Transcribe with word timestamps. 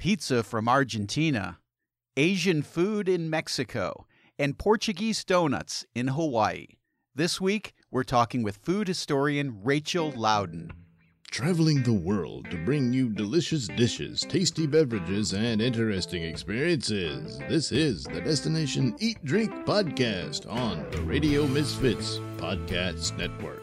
pizza 0.00 0.42
from 0.42 0.66
Argentina, 0.66 1.58
Asian 2.16 2.62
food 2.62 3.06
in 3.06 3.28
Mexico, 3.28 4.06
and 4.38 4.56
Portuguese 4.56 5.22
donuts 5.24 5.84
in 5.94 6.08
Hawaii. 6.08 6.68
This 7.14 7.38
week, 7.38 7.74
we're 7.90 8.02
talking 8.02 8.42
with 8.42 8.56
food 8.56 8.88
historian 8.88 9.62
Rachel 9.62 10.10
Laudan. 10.12 10.72
Traveling 11.30 11.82
the 11.82 11.92
world 11.92 12.50
to 12.50 12.56
bring 12.64 12.94
you 12.94 13.10
delicious 13.10 13.68
dishes, 13.68 14.22
tasty 14.22 14.66
beverages, 14.66 15.34
and 15.34 15.60
interesting 15.60 16.22
experiences. 16.22 17.38
This 17.50 17.70
is 17.70 18.04
the 18.04 18.22
Destination 18.22 18.96
Eat 19.00 19.22
Drink 19.22 19.52
podcast 19.66 20.50
on 20.50 20.90
the 20.92 21.02
Radio 21.02 21.46
Misfits 21.46 22.20
Podcast 22.38 23.18
Network. 23.18 23.60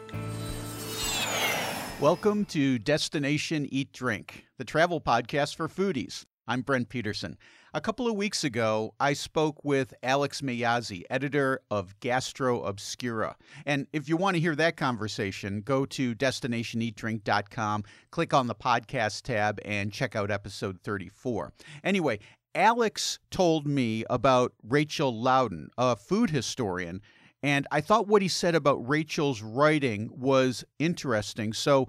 Welcome 2.00 2.44
to 2.44 2.78
Destination 2.78 3.66
Eat 3.72 3.92
Drink, 3.92 4.44
the 4.56 4.64
travel 4.64 5.00
podcast 5.00 5.56
for 5.56 5.66
foodies. 5.66 6.26
I'm 6.48 6.62
Brent 6.62 6.88
Peterson. 6.88 7.36
A 7.74 7.80
couple 7.80 8.08
of 8.08 8.16
weeks 8.16 8.42
ago, 8.42 8.94
I 8.98 9.12
spoke 9.12 9.62
with 9.64 9.92
Alex 10.02 10.40
Mayyasi, 10.40 11.02
editor 11.10 11.60
of 11.70 12.00
Gastro 12.00 12.62
Obscura. 12.62 13.36
And 13.66 13.86
if 13.92 14.08
you 14.08 14.16
want 14.16 14.34
to 14.36 14.40
hear 14.40 14.56
that 14.56 14.78
conversation, 14.78 15.60
go 15.60 15.84
to 15.86 16.14
destinationeatdrink.com, 16.14 17.84
click 18.10 18.32
on 18.32 18.46
the 18.46 18.54
podcast 18.54 19.22
tab, 19.22 19.60
and 19.64 19.92
check 19.92 20.16
out 20.16 20.30
episode 20.30 20.80
34. 20.80 21.52
Anyway, 21.84 22.18
Alex 22.54 23.18
told 23.30 23.66
me 23.66 24.04
about 24.08 24.54
Rachel 24.66 25.14
Laudan, 25.14 25.68
a 25.76 25.94
food 25.94 26.30
historian 26.30 27.02
and 27.42 27.66
I 27.70 27.80
thought 27.80 28.08
what 28.08 28.22
he 28.22 28.28
said 28.28 28.54
about 28.54 28.88
Rachel's 28.88 29.42
writing 29.42 30.10
was 30.12 30.64
interesting. 30.78 31.52
So 31.52 31.88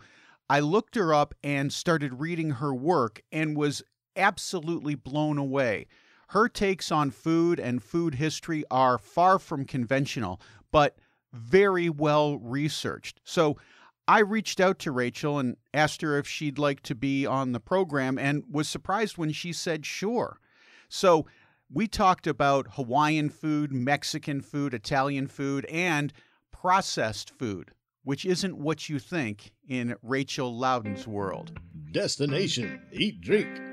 I 0.49 0.59
looked 0.59 0.95
her 0.95 1.13
up 1.13 1.33
and 1.43 1.71
started 1.71 2.19
reading 2.19 2.51
her 2.51 2.73
work 2.73 3.21
and 3.31 3.55
was 3.55 3.83
absolutely 4.15 4.95
blown 4.95 5.37
away. 5.37 5.87
Her 6.29 6.47
takes 6.47 6.91
on 6.91 7.11
food 7.11 7.59
and 7.59 7.81
food 7.81 8.15
history 8.15 8.63
are 8.69 8.97
far 8.97 9.39
from 9.39 9.65
conventional, 9.65 10.39
but 10.71 10.97
very 11.33 11.89
well 11.89 12.37
researched. 12.37 13.19
So 13.23 13.57
I 14.07 14.19
reached 14.19 14.59
out 14.59 14.79
to 14.79 14.91
Rachel 14.91 15.39
and 15.39 15.57
asked 15.73 16.01
her 16.01 16.17
if 16.17 16.27
she'd 16.27 16.57
like 16.57 16.81
to 16.81 16.95
be 16.95 17.25
on 17.25 17.51
the 17.51 17.59
program 17.59 18.17
and 18.17 18.43
was 18.49 18.67
surprised 18.67 19.17
when 19.17 19.31
she 19.31 19.53
said 19.53 19.85
sure. 19.85 20.39
So 20.87 21.27
we 21.71 21.87
talked 21.87 22.25
about 22.25 22.73
Hawaiian 22.73 23.29
food, 23.29 23.71
Mexican 23.71 24.41
food, 24.41 24.73
Italian 24.73 25.27
food, 25.27 25.65
and 25.65 26.11
processed 26.51 27.29
food, 27.29 27.71
which 28.03 28.25
isn't 28.25 28.57
what 28.57 28.89
you 28.89 28.97
think 28.97 29.51
in 29.67 29.95
Rachel 30.01 30.57
Laudan's 30.57 31.07
world. 31.07 31.59
Destination 31.91 32.81
Eat 32.91 33.21
Drink. 33.21 33.68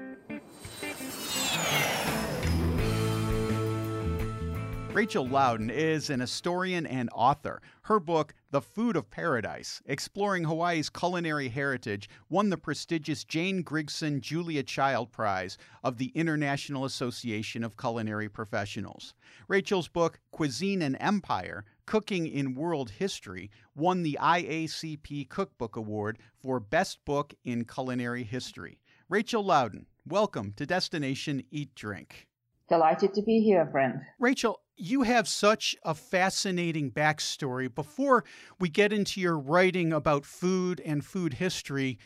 Rachel 4.96 5.28
Laudan 5.28 5.68
is 5.68 6.08
an 6.08 6.20
historian 6.20 6.86
and 6.86 7.10
author. 7.12 7.60
Her 7.82 8.00
book, 8.00 8.32
The 8.50 8.62
Food 8.62 8.96
of 8.96 9.10
Paradise, 9.10 9.82
exploring 9.84 10.44
Hawaii's 10.44 10.88
culinary 10.88 11.50
heritage, 11.50 12.08
won 12.30 12.48
the 12.48 12.56
prestigious 12.56 13.22
Jane 13.22 13.62
Grigson 13.62 14.22
Julia 14.22 14.62
Child 14.62 15.12
Prize 15.12 15.58
of 15.84 15.98
the 15.98 16.12
International 16.14 16.86
Association 16.86 17.62
of 17.62 17.76
Culinary 17.76 18.30
Professionals. 18.30 19.12
Rachel's 19.48 19.86
book, 19.86 20.18
Cuisine 20.30 20.80
and 20.80 20.96
Empire 20.98 21.66
Cooking 21.84 22.26
in 22.26 22.54
World 22.54 22.88
History, 22.88 23.50
won 23.74 24.02
the 24.02 24.16
IACP 24.18 25.28
Cookbook 25.28 25.76
Award 25.76 26.18
for 26.38 26.58
Best 26.58 27.04
Book 27.04 27.34
in 27.44 27.66
Culinary 27.66 28.24
History. 28.24 28.78
Rachel 29.10 29.44
Laudan, 29.44 29.84
welcome 30.06 30.54
to 30.56 30.64
Destination 30.64 31.44
Eat 31.50 31.74
Drink. 31.74 32.28
Delighted 32.70 33.14
to 33.14 33.22
be 33.22 33.40
here, 33.40 33.64
Brent. 33.64 33.96
Rachel, 34.18 34.58
you 34.76 35.02
have 35.02 35.26
such 35.26 35.74
a 35.82 35.94
fascinating 35.94 36.90
backstory. 36.90 37.72
Before 37.74 38.24
we 38.60 38.68
get 38.68 38.92
into 38.92 39.20
your 39.20 39.38
writing 39.38 39.92
about 39.92 40.24
food 40.24 40.80
and 40.84 41.04
food 41.04 41.34
history, 41.34 41.98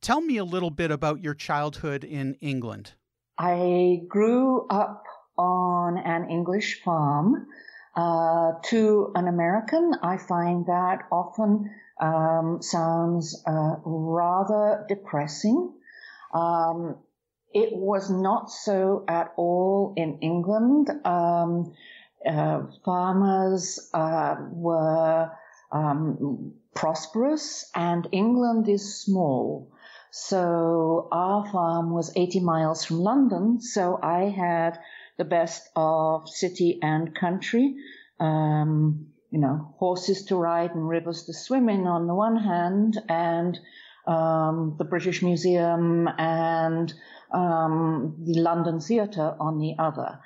tell 0.00 0.20
me 0.20 0.36
a 0.36 0.44
little 0.44 0.70
bit 0.70 0.90
about 0.90 1.20
your 1.20 1.34
childhood 1.34 2.04
in 2.04 2.34
England. 2.40 2.92
I 3.38 4.02
grew 4.08 4.66
up 4.68 5.04
on 5.36 5.98
an 5.98 6.30
English 6.30 6.82
farm. 6.82 7.46
Uh, 7.94 8.52
to 8.64 9.12
an 9.14 9.28
American, 9.28 9.92
I 10.02 10.16
find 10.16 10.64
that 10.64 11.00
often 11.12 11.70
um, 12.00 12.62
sounds 12.62 13.42
uh, 13.46 13.74
rather 13.84 14.86
depressing. 14.88 15.74
Um, 16.32 16.96
it 17.52 17.70
was 17.72 18.10
not 18.10 18.50
so 18.50 19.04
at 19.08 19.34
all 19.36 19.92
in 19.96 20.20
England. 20.20 20.90
Um, 21.04 21.74
uh, 22.28 22.62
farmers 22.84 23.90
uh, 23.92 24.36
were 24.50 25.30
um, 25.70 26.54
prosperous, 26.74 27.70
and 27.74 28.06
England 28.12 28.68
is 28.68 29.02
small. 29.02 29.72
So 30.10 31.08
our 31.10 31.50
farm 31.50 31.90
was 31.90 32.12
80 32.14 32.40
miles 32.40 32.84
from 32.84 32.98
London, 32.98 33.60
so 33.60 33.98
I 34.02 34.24
had 34.24 34.78
the 35.16 35.24
best 35.24 35.68
of 35.74 36.28
city 36.28 36.78
and 36.82 37.14
country. 37.14 37.76
Um, 38.20 39.06
you 39.30 39.40
know, 39.40 39.74
horses 39.78 40.26
to 40.26 40.36
ride 40.36 40.74
and 40.74 40.86
rivers 40.86 41.24
to 41.24 41.32
swim 41.32 41.70
in 41.70 41.86
on 41.86 42.06
the 42.06 42.14
one 42.14 42.36
hand, 42.36 43.00
and 43.08 43.58
um, 44.06 44.74
the 44.78 44.84
British 44.84 45.22
Museum 45.22 46.08
and 46.18 46.92
um, 47.32 48.16
the 48.24 48.40
London 48.40 48.80
Theatre 48.80 49.34
on 49.40 49.58
the 49.58 49.76
other. 49.78 50.18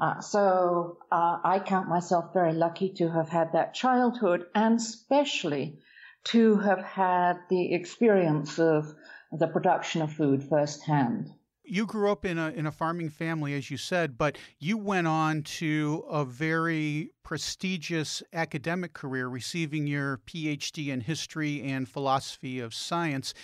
Uh, 0.00 0.20
so 0.20 0.96
uh, 1.12 1.38
I 1.44 1.58
count 1.58 1.88
myself 1.88 2.32
very 2.32 2.54
lucky 2.54 2.90
to 2.94 3.10
have 3.10 3.28
had 3.28 3.52
that 3.52 3.74
childhood 3.74 4.46
and 4.54 4.78
especially 4.78 5.78
to 6.24 6.56
have 6.56 6.82
had 6.82 7.34
the 7.50 7.74
experience 7.74 8.58
of 8.58 8.94
the 9.32 9.46
production 9.46 10.02
of 10.02 10.12
food 10.12 10.42
firsthand. 10.42 11.30
You 11.62 11.86
grew 11.86 12.10
up 12.10 12.24
in 12.24 12.36
a 12.36 12.48
in 12.48 12.66
a 12.66 12.72
farming 12.72 13.10
family, 13.10 13.54
as 13.54 13.70
you 13.70 13.76
said, 13.76 14.18
but 14.18 14.36
you 14.58 14.76
went 14.76 15.06
on 15.06 15.42
to 15.42 16.04
a 16.10 16.24
very 16.24 17.10
prestigious 17.22 18.24
academic 18.32 18.92
career, 18.92 19.28
receiving 19.28 19.86
your 19.86 20.18
PhD 20.26 20.88
in 20.88 21.02
history 21.02 21.62
and 21.62 21.88
philosophy 21.88 22.58
of 22.58 22.74
science. 22.74 23.34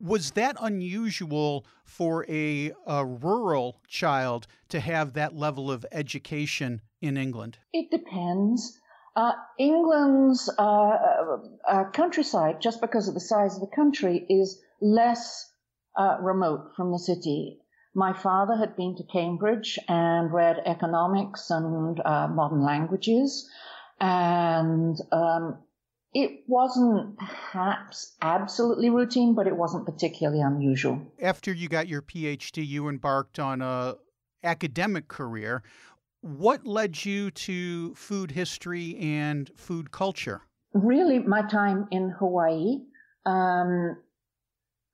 Was 0.00 0.32
that 0.32 0.56
unusual 0.60 1.66
for 1.84 2.24
a, 2.28 2.72
a, 2.86 3.04
rural 3.04 3.80
child 3.88 4.46
to 4.68 4.78
have 4.78 5.14
that 5.14 5.34
level 5.34 5.70
of 5.70 5.84
education 5.90 6.80
in 7.00 7.16
England? 7.16 7.58
It 7.72 7.90
depends. 7.90 8.78
Uh, 9.16 9.32
England's 9.58 10.48
uh, 10.58 11.40
uh, 11.68 11.84
countryside, 11.92 12.60
just 12.60 12.80
because 12.80 13.08
of 13.08 13.14
the 13.14 13.20
size 13.20 13.56
of 13.56 13.60
the 13.60 13.74
country, 13.74 14.24
is 14.28 14.62
less 14.80 15.50
uh, 15.96 16.18
remote 16.20 16.70
from 16.76 16.92
the 16.92 16.98
city. 17.00 17.58
My 17.94 18.12
father 18.12 18.56
had 18.56 18.76
been 18.76 18.94
to 18.96 19.02
Cambridge 19.02 19.76
and 19.88 20.32
read 20.32 20.62
economics 20.64 21.50
and 21.50 22.00
uh, 22.04 22.28
modern 22.28 22.62
languages, 22.62 23.50
and 23.98 24.96
um, 25.10 25.58
it 26.14 26.44
wasn't 26.46 27.18
perhaps 27.18 28.16
absolutely 28.22 28.90
routine, 28.90 29.34
but 29.34 29.46
it 29.46 29.56
wasn't 29.56 29.84
particularly 29.84 30.40
unusual. 30.40 31.00
After 31.20 31.52
you 31.52 31.68
got 31.68 31.88
your 31.88 32.02
PhD, 32.02 32.66
you 32.66 32.88
embarked 32.88 33.38
on 33.38 33.60
a 33.60 33.96
academic 34.42 35.08
career. 35.08 35.62
What 36.20 36.66
led 36.66 37.04
you 37.04 37.30
to 37.30 37.94
food 37.94 38.30
history 38.32 38.96
and 38.98 39.50
food 39.56 39.90
culture? 39.90 40.42
Really, 40.72 41.18
my 41.18 41.42
time 41.42 41.88
in 41.90 42.10
Hawaii. 42.10 42.80
Um, 43.26 43.96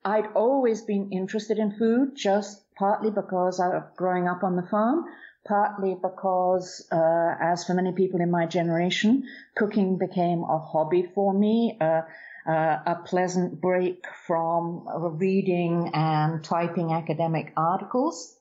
I'd 0.04 0.26
always 0.34 0.82
been 0.82 1.10
interested 1.12 1.58
in 1.58 1.76
food, 1.78 2.14
just 2.16 2.62
partly 2.74 3.10
because 3.10 3.60
of 3.60 3.94
growing 3.96 4.28
up 4.28 4.42
on 4.42 4.56
the 4.56 4.62
farm, 4.62 5.04
partly 5.46 5.94
because, 5.94 6.86
uh, 6.90 7.34
as 7.40 7.64
for 7.64 7.74
many 7.74 7.92
people 7.92 8.20
in 8.20 8.30
my 8.30 8.46
generation, 8.46 9.24
cooking 9.56 9.98
became 9.98 10.42
a 10.42 10.58
hobby 10.58 11.10
for 11.14 11.34
me, 11.34 11.76
uh, 11.80 12.02
uh, 12.46 12.78
a 12.86 13.02
pleasant 13.04 13.60
break 13.60 14.04
from 14.26 14.86
reading 15.18 15.90
and 15.94 16.42
typing 16.44 16.92
academic 16.92 17.52
articles. 17.56 18.36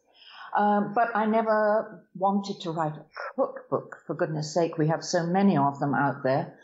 Um, 0.55 0.93
but 0.93 1.15
I 1.15 1.25
never 1.25 2.05
wanted 2.15 2.61
to 2.61 2.71
write 2.71 2.93
a 2.95 3.05
cookbook, 3.35 3.97
for 4.05 4.13
goodness 4.13 4.53
sake. 4.53 4.77
We 4.77 4.87
have 4.87 5.03
so 5.03 5.25
many 5.25 5.57
of 5.57 5.79
them 5.79 5.95
out 5.95 6.23
there. 6.23 6.57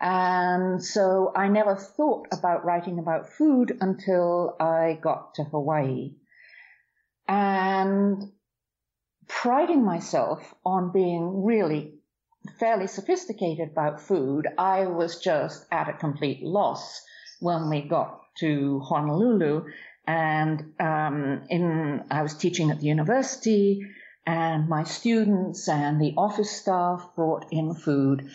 And 0.00 0.84
so 0.84 1.32
I 1.34 1.48
never 1.48 1.76
thought 1.76 2.26
about 2.32 2.64
writing 2.64 2.98
about 2.98 3.30
food 3.30 3.76
until 3.80 4.56
I 4.58 4.98
got 5.00 5.34
to 5.34 5.44
Hawaii. 5.44 6.14
And 7.28 8.32
priding 9.40 9.84
myself 9.84 10.54
on 10.64 10.92
being 10.92 11.44
really 11.44 11.94
fairly 12.58 12.86
sophisticated 12.86 13.70
about 13.70 14.00
food, 14.00 14.46
I 14.58 14.86
was 14.86 15.20
just 15.20 15.66
at 15.70 15.88
a 15.88 15.92
complete 15.94 16.42
loss 16.42 17.02
when 17.40 17.68
we 17.68 17.82
got 17.82 18.20
to 18.38 18.80
Honolulu 18.80 19.64
And 20.06 20.74
um, 20.80 21.42
in 21.48 22.04
I 22.10 22.22
was 22.22 22.34
teaching 22.34 22.70
at 22.70 22.80
the 22.80 22.86
university, 22.86 23.82
and 24.26 24.68
my 24.68 24.84
students 24.84 25.68
and 25.68 26.00
the 26.00 26.14
office 26.16 26.50
staff 26.50 27.08
brought 27.14 27.46
in 27.52 27.74
food 27.74 28.30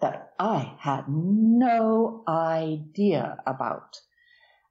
that 0.00 0.32
I 0.38 0.76
had 0.78 1.04
no 1.08 2.22
idea 2.28 3.38
about. 3.46 4.00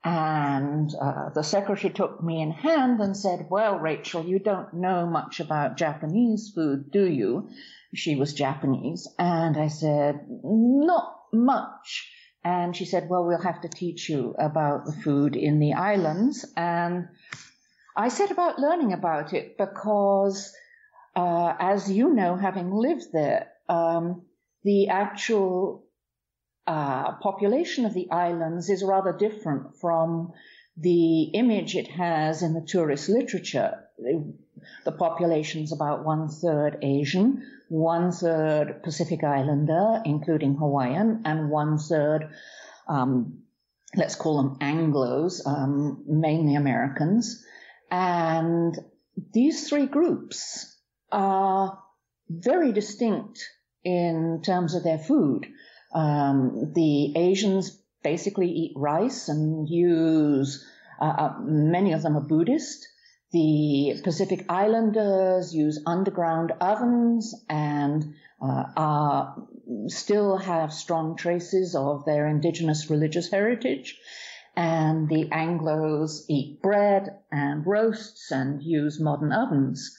And 0.05 0.93
uh, 1.01 1.29
the 1.29 1.41
secretary 1.41 1.91
took 1.91 2.23
me 2.23 2.39
in 2.39 2.51
hand 2.51 2.99
and 3.01 3.17
said, 3.17 3.47
Well, 3.49 3.79
Rachel, 3.79 4.23
you 4.23 4.37
don't 4.37 4.71
know 4.75 5.07
much 5.07 5.39
about 5.39 5.77
Japanese 5.77 6.51
food, 6.53 6.91
do 6.91 7.09
you? 7.09 7.49
She 7.95 8.15
was 8.15 8.35
Japanese. 8.35 9.07
And 9.17 9.57
I 9.57 9.67
said, 9.67 10.27
Not 10.43 11.11
much. 11.33 12.07
And 12.43 12.75
she 12.75 12.85
said, 12.85 13.09
Well, 13.09 13.25
we'll 13.25 13.41
have 13.41 13.61
to 13.61 13.67
teach 13.67 14.07
you 14.07 14.35
about 14.37 14.85
the 14.85 14.91
food 14.91 15.35
in 15.35 15.59
the 15.59 15.73
islands. 15.73 16.45
And 16.55 17.07
I 17.97 18.09
set 18.09 18.29
about 18.29 18.59
learning 18.59 18.93
about 18.93 19.33
it 19.33 19.57
because, 19.57 20.53
uh, 21.15 21.55
as 21.59 21.91
you 21.91 22.13
know, 22.13 22.35
having 22.35 22.71
lived 22.71 23.11
there, 23.11 23.47
um, 23.67 24.21
the 24.63 24.89
actual 24.89 25.84
uh, 26.67 27.13
population 27.13 27.85
of 27.85 27.93
the 27.93 28.09
islands 28.11 28.69
is 28.69 28.83
rather 28.83 29.13
different 29.13 29.77
from 29.79 30.33
the 30.77 31.23
image 31.23 31.75
it 31.75 31.87
has 31.87 32.41
in 32.41 32.53
the 32.53 32.61
tourist 32.61 33.07
literature. 33.09 33.79
The 34.83 34.91
population's 34.91 35.71
about 35.71 36.03
one 36.03 36.27
third 36.27 36.79
Asian, 36.81 37.43
one 37.69 38.11
third 38.11 38.83
Pacific 38.83 39.23
Islander, 39.23 40.01
including 40.05 40.55
Hawaiian, 40.55 41.21
and 41.25 41.49
one 41.49 41.77
third, 41.77 42.29
um, 42.87 43.43
let's 43.95 44.15
call 44.15 44.37
them 44.37 44.57
Anglos, 44.59 45.41
um, 45.45 46.03
mainly 46.07 46.55
Americans. 46.55 47.45
And 47.91 48.77
these 49.33 49.69
three 49.69 49.85
groups 49.85 50.75
are 51.11 51.79
very 52.27 52.71
distinct 52.71 53.47
in 53.83 54.41
terms 54.43 54.73
of 54.75 54.83
their 54.83 54.97
food. 54.97 55.47
Um, 55.95 56.73
the 56.73 57.13
Asians 57.15 57.81
basically 58.03 58.49
eat 58.51 58.73
rice 58.75 59.29
and 59.29 59.67
use, 59.67 60.63
uh, 61.01 61.05
uh, 61.05 61.33
many 61.39 61.93
of 61.93 62.03
them 62.03 62.17
are 62.17 62.21
Buddhist. 62.21 62.87
The 63.31 64.01
Pacific 64.03 64.45
Islanders 64.49 65.55
use 65.55 65.81
underground 65.85 66.51
ovens 66.59 67.33
and 67.49 68.13
uh, 68.41 68.65
are, 68.75 69.47
still 69.87 70.37
have 70.37 70.73
strong 70.73 71.15
traces 71.15 71.75
of 71.75 72.05
their 72.05 72.27
indigenous 72.27 72.89
religious 72.89 73.31
heritage. 73.31 73.97
And 74.55 75.09
the 75.09 75.29
Anglos 75.29 76.25
eat 76.29 76.61
bread 76.61 77.19
and 77.31 77.65
roasts 77.65 78.31
and 78.31 78.61
use 78.61 78.99
modern 78.99 79.31
ovens. 79.31 79.97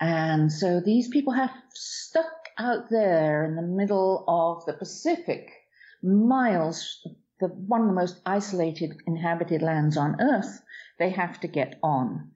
And 0.00 0.52
so 0.52 0.80
these 0.80 1.08
people 1.08 1.32
have 1.32 1.50
stuck 1.74 2.43
out 2.58 2.90
there 2.90 3.44
in 3.44 3.56
the 3.56 3.62
middle 3.62 4.24
of 4.28 4.64
the 4.66 4.72
Pacific, 4.72 5.50
miles, 6.02 7.06
the, 7.40 7.48
one 7.48 7.82
of 7.82 7.86
the 7.88 7.92
most 7.92 8.20
isolated 8.24 8.96
inhabited 9.06 9.62
lands 9.62 9.96
on 9.96 10.20
Earth, 10.20 10.62
they 10.98 11.10
have 11.10 11.40
to 11.40 11.48
get 11.48 11.78
on. 11.82 12.30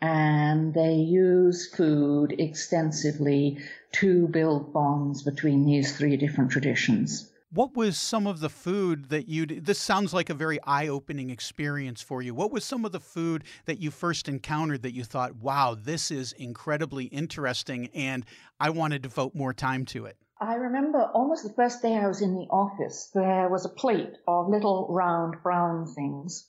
And 0.00 0.74
they 0.74 0.94
use 0.94 1.74
food 1.74 2.34
extensively 2.38 3.58
to 3.92 4.28
build 4.28 4.72
bonds 4.72 5.22
between 5.22 5.64
these 5.64 5.96
three 5.96 6.16
different 6.16 6.50
traditions. 6.50 7.30
What 7.54 7.76
was 7.76 7.96
some 7.96 8.26
of 8.26 8.40
the 8.40 8.48
food 8.48 9.10
that 9.10 9.28
you 9.28 9.46
this 9.46 9.78
sounds 9.78 10.12
like 10.12 10.28
a 10.28 10.34
very 10.34 10.58
eye-opening 10.64 11.30
experience 11.30 12.02
for 12.02 12.20
you. 12.20 12.34
What 12.34 12.50
was 12.50 12.64
some 12.64 12.84
of 12.84 12.90
the 12.90 12.98
food 12.98 13.44
that 13.66 13.78
you 13.78 13.92
first 13.92 14.28
encountered 14.28 14.82
that 14.82 14.92
you 14.92 15.04
thought, 15.04 15.36
"Wow, 15.36 15.76
this 15.80 16.10
is 16.10 16.32
incredibly 16.32 17.04
interesting 17.04 17.86
and 17.94 18.26
I 18.58 18.70
want 18.70 18.92
to 18.92 18.98
devote 18.98 19.36
more 19.36 19.54
time 19.54 19.84
to 19.86 20.06
it?" 20.06 20.16
I 20.40 20.54
remember 20.54 21.04
almost 21.14 21.44
the 21.44 21.54
first 21.54 21.80
day 21.80 21.96
I 21.96 22.08
was 22.08 22.20
in 22.22 22.34
the 22.34 22.48
office, 22.50 23.12
there 23.14 23.48
was 23.48 23.64
a 23.64 23.68
plate 23.68 24.16
of 24.26 24.48
little 24.48 24.88
round 24.90 25.36
brown 25.44 25.86
things. 25.86 26.48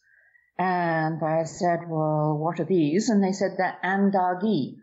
And 0.57 1.21
I 1.21 1.43
said, 1.43 1.81
Well, 1.87 2.35
what 2.37 2.59
are 2.59 2.65
these? 2.65 3.09
And 3.09 3.23
they 3.23 3.31
said, 3.31 3.51
They're 3.57 3.77
andagi. 3.83 4.77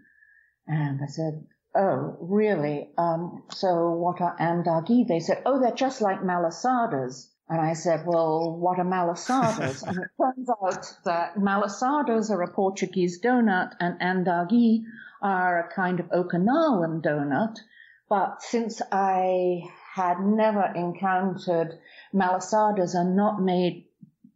And 0.69 1.01
I 1.03 1.07
said, 1.07 1.47
Oh, 1.75 2.17
really? 2.21 2.91
Um, 2.99 3.45
so 3.51 3.93
what 3.93 4.21
are 4.21 4.37
andagi? 4.39 5.07
They 5.09 5.21
said, 5.21 5.43
oh, 5.47 5.59
they're 5.61 5.73
just 5.73 6.03
like 6.03 6.21
malasadas. 6.21 7.29
And 7.49 7.61
I 7.61 7.73
said, 7.73 8.05
well, 8.07 8.57
what 8.59 8.79
are 8.79 8.85
malasadas? 8.85 9.83
and 9.87 9.99
it 9.99 10.09
turns 10.21 10.49
out 10.51 10.95
that 11.05 11.37
malasadas 11.37 12.31
are 12.31 12.43
a 12.43 12.53
Portuguese 12.53 13.21
donut 13.21 13.73
and 13.81 13.99
andagi 14.01 14.85
are 15.23 15.61
a 15.61 15.75
kind 15.75 16.01
of 16.01 16.07
Okinawan 16.11 17.03
donut. 17.03 17.59
But 18.09 18.43
since 18.43 18.83
I 18.91 19.63
had 19.95 20.21
never 20.21 20.71
encountered 20.75 21.79
malasadas 22.15 22.95
are 22.95 23.09
not 23.09 23.41
made 23.41 23.87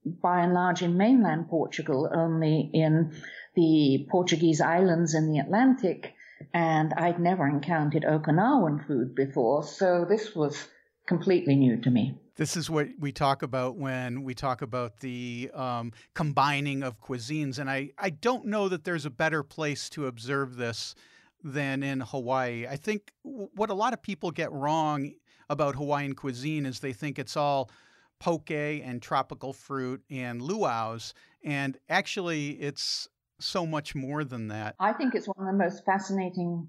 by 0.05 0.41
and 0.43 0.55
large 0.55 0.83
in 0.83 0.97
mainland 0.97 1.49
Portugal, 1.49 2.11
only 2.15 2.71
in 2.73 3.13
the 3.55 4.07
Portuguese 4.11 4.61
islands 4.61 5.15
in 5.15 5.31
the 5.31 5.39
Atlantic, 5.39 6.15
and 6.53 6.93
I'd 6.95 7.21
never 7.21 7.47
encountered 7.47 8.03
Okinawan 8.03 8.87
food 8.87 9.15
before, 9.15 9.65
so 9.65 10.05
this 10.09 10.35
was 10.35 10.69
completely 11.07 11.57
new 11.57 11.81
to 11.83 11.91
me. 11.91 12.19
This 12.37 12.57
is 12.57 12.69
what 12.69 12.89
we 12.99 13.13
talk 13.13 13.43
about 13.43 13.77
when 13.77 14.23
we 14.23 14.35
talk 14.35 14.61
about 14.61 15.01
the 15.01 15.51
um, 15.55 15.93
combining 16.15 16.83
of 16.83 17.01
cuisines. 17.01 17.59
And 17.59 17.71
I, 17.71 17.93
I 17.99 18.11
don't 18.11 18.45
know 18.47 18.69
that 18.69 18.85
there's 18.85 19.07
a 19.07 19.11
better 19.11 19.43
place 19.43 19.89
to 19.91 20.07
observe 20.07 20.57
this 20.57 20.95
than 21.43 21.83
in 21.83 22.01
Hawaii. 22.01 22.67
I 22.67 22.77
think 22.77 23.13
what 23.23 23.71
a 23.71 23.75
lot 23.75 23.95
of 23.95 24.03
people 24.03 24.31
get 24.31 24.53
wrong 24.53 25.13
about 25.49 25.77
Hawaiian 25.77 26.15
cuisine 26.15 26.67
is 26.67 26.81
they 26.81 26.93
think 26.93 27.19
it's 27.19 27.37
all 27.37 27.71
poke 28.19 28.51
and 28.51 29.01
tropical 29.01 29.53
fruit 29.53 30.03
and 30.11 30.43
luau's. 30.43 31.15
And 31.43 31.79
actually, 31.89 32.51
it's 32.51 33.09
so 33.39 33.67
much 33.67 33.95
more 33.95 34.25
than 34.25 34.49
that. 34.49 34.75
I 34.79 34.93
think 34.93 35.15
it's 35.15 35.27
one 35.27 35.47
of 35.47 35.47
the 35.47 35.65
most 35.65 35.85
fascinating 35.85 36.69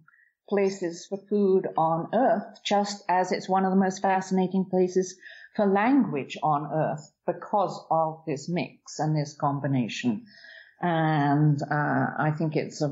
places 0.49 1.05
for 1.07 1.17
food 1.29 1.67
on 1.77 2.09
earth, 2.13 2.59
just 2.63 3.03
as 3.09 3.31
it's 3.31 3.49
one 3.49 3.65
of 3.65 3.71
the 3.71 3.77
most 3.77 4.01
fascinating 4.01 4.65
places 4.65 5.17
for 5.55 5.65
language 5.65 6.37
on 6.41 6.69
earth 6.71 7.11
because 7.25 7.85
of 7.91 8.21
this 8.25 8.47
mix 8.47 8.99
and 8.99 9.15
this 9.15 9.33
combination. 9.33 10.25
And 10.81 11.61
uh, 11.63 12.05
I 12.17 12.33
think 12.37 12.55
it's 12.55 12.81
a, 12.81 12.91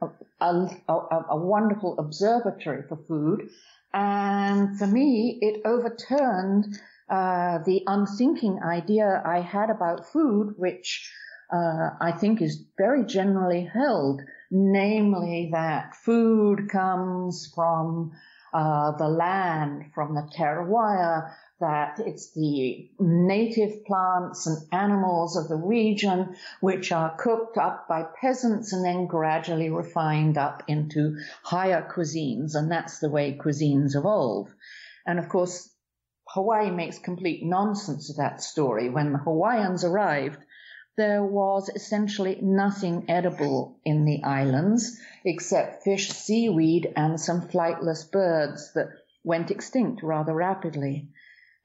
a, 0.00 0.46
a, 0.88 1.24
a 1.30 1.36
wonderful 1.36 1.98
observatory 1.98 2.84
for 2.88 2.96
food. 2.96 3.50
And 3.92 4.78
for 4.78 4.86
me, 4.86 5.38
it 5.42 5.62
overturned 5.64 6.78
uh, 7.10 7.58
the 7.64 7.82
unthinking 7.86 8.60
idea 8.62 9.22
I 9.24 9.40
had 9.40 9.70
about 9.70 10.06
food, 10.06 10.54
which 10.56 11.12
uh, 11.52 11.90
I 12.00 12.12
think 12.12 12.42
is 12.42 12.64
very 12.76 13.04
generally 13.04 13.64
held, 13.64 14.22
namely 14.50 15.50
that 15.52 15.94
food 15.96 16.68
comes 16.70 17.52
from 17.54 18.12
uh, 18.52 18.92
the 18.92 19.08
land, 19.08 19.90
from 19.94 20.14
the 20.14 20.28
terroir, 20.36 21.30
that 21.60 22.00
it's 22.00 22.32
the 22.32 22.90
native 22.98 23.84
plants 23.84 24.46
and 24.46 24.58
animals 24.72 25.36
of 25.36 25.48
the 25.48 25.56
region 25.56 26.36
which 26.60 26.92
are 26.92 27.16
cooked 27.16 27.56
up 27.56 27.88
by 27.88 28.04
peasants 28.20 28.72
and 28.72 28.84
then 28.84 29.06
gradually 29.06 29.70
refined 29.70 30.36
up 30.36 30.62
into 30.68 31.16
higher 31.42 31.86
cuisines. 31.94 32.54
And 32.54 32.70
that's 32.70 32.98
the 32.98 33.10
way 33.10 33.38
cuisines 33.42 33.96
evolve. 33.96 34.48
And 35.06 35.18
of 35.18 35.28
course, 35.28 35.70
Hawaii 36.28 36.70
makes 36.70 36.98
complete 36.98 37.44
nonsense 37.44 38.10
of 38.10 38.16
that 38.16 38.42
story. 38.42 38.90
When 38.90 39.12
the 39.12 39.18
Hawaiians 39.18 39.84
arrived, 39.84 40.38
there 40.96 41.22
was 41.22 41.68
essentially 41.68 42.38
nothing 42.40 43.04
edible 43.08 43.78
in 43.84 44.04
the 44.06 44.22
islands 44.24 44.98
except 45.24 45.84
fish, 45.84 46.10
seaweed, 46.10 46.92
and 46.96 47.20
some 47.20 47.48
flightless 47.48 48.10
birds 48.10 48.72
that 48.74 48.88
went 49.22 49.50
extinct 49.50 50.02
rather 50.02 50.32
rapidly. 50.32 51.10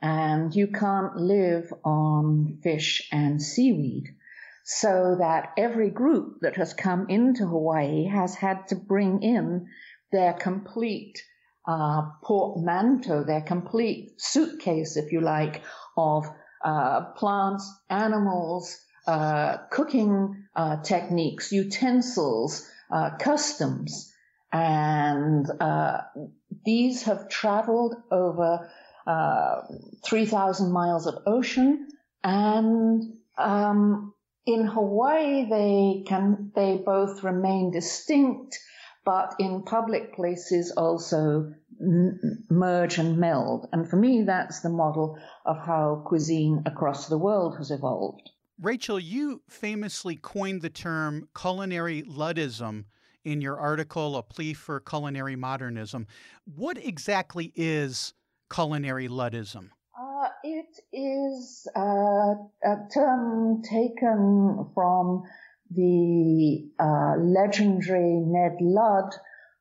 And 0.01 0.53
you 0.53 0.67
can't 0.67 1.15
live 1.15 1.71
on 1.85 2.59
fish 2.61 3.07
and 3.11 3.41
seaweed. 3.41 4.15
So 4.63 5.15
that 5.19 5.53
every 5.57 5.89
group 5.89 6.41
that 6.41 6.57
has 6.57 6.73
come 6.73 7.07
into 7.09 7.47
Hawaii 7.47 8.05
has 8.05 8.35
had 8.35 8.67
to 8.67 8.75
bring 8.75 9.23
in 9.23 9.67
their 10.11 10.33
complete 10.33 11.23
uh, 11.67 12.03
portmanteau, 12.23 13.23
their 13.23 13.41
complete 13.41 14.19
suitcase, 14.19 14.97
if 14.97 15.11
you 15.11 15.21
like, 15.21 15.61
of 15.95 16.25
uh, 16.63 17.11
plants, 17.15 17.71
animals, 17.89 18.77
uh, 19.08 19.58
cooking 19.72 20.46
uh, 20.55 20.77
techniques, 20.84 21.51
utensils, 21.51 22.67
uh, 22.91 23.12
customs, 23.17 24.13
and 24.51 25.46
uh, 25.60 26.01
these 26.65 27.03
have 27.03 27.29
traveled 27.29 27.96
over 28.12 28.70
uh, 29.08 29.62
3,000 30.05 30.72
miles 30.72 31.08
of 31.08 31.15
ocean 31.25 31.88
and 32.24 33.13
um, 33.38 34.13
in 34.46 34.65
Hawaii, 34.65 35.48
they 35.50 36.03
can, 36.08 36.51
they 36.55 36.77
both 36.77 37.24
remain 37.24 37.72
distinct, 37.72 38.58
but 39.05 39.36
in 39.39 39.63
public 39.63 40.15
places 40.15 40.72
also 40.72 41.53
merge 41.79 42.98
and 42.98 43.17
meld. 43.17 43.67
And 43.72 43.89
for 43.89 43.96
me, 43.98 44.24
that's 44.24 44.62
the 44.62 44.70
model 44.70 45.17
of 45.46 45.58
how 45.58 46.03
cuisine 46.05 46.63
across 46.65 47.08
the 47.08 47.17
world 47.17 47.58
has 47.58 47.72
evolved. 47.72 48.29
Rachel, 48.61 48.99
you 48.99 49.41
famously 49.49 50.15
coined 50.15 50.61
the 50.61 50.69
term 50.69 51.27
culinary 51.35 52.03
Luddism 52.03 52.85
in 53.25 53.41
your 53.41 53.57
article, 53.57 54.15
A 54.15 54.21
Plea 54.21 54.53
for 54.53 54.79
Culinary 54.79 55.35
Modernism. 55.35 56.05
What 56.45 56.77
exactly 56.77 57.51
is 57.55 58.13
culinary 58.53 59.07
Luddism? 59.07 59.71
Uh, 59.99 60.27
it 60.43 60.79
is 60.93 61.67
uh, 61.75 62.35
a 62.63 62.75
term 62.93 63.63
taken 63.63 64.69
from 64.75 65.23
the 65.71 66.69
uh, 66.79 67.15
legendary 67.17 68.13
Ned 68.13 68.57
Ludd 68.61 69.11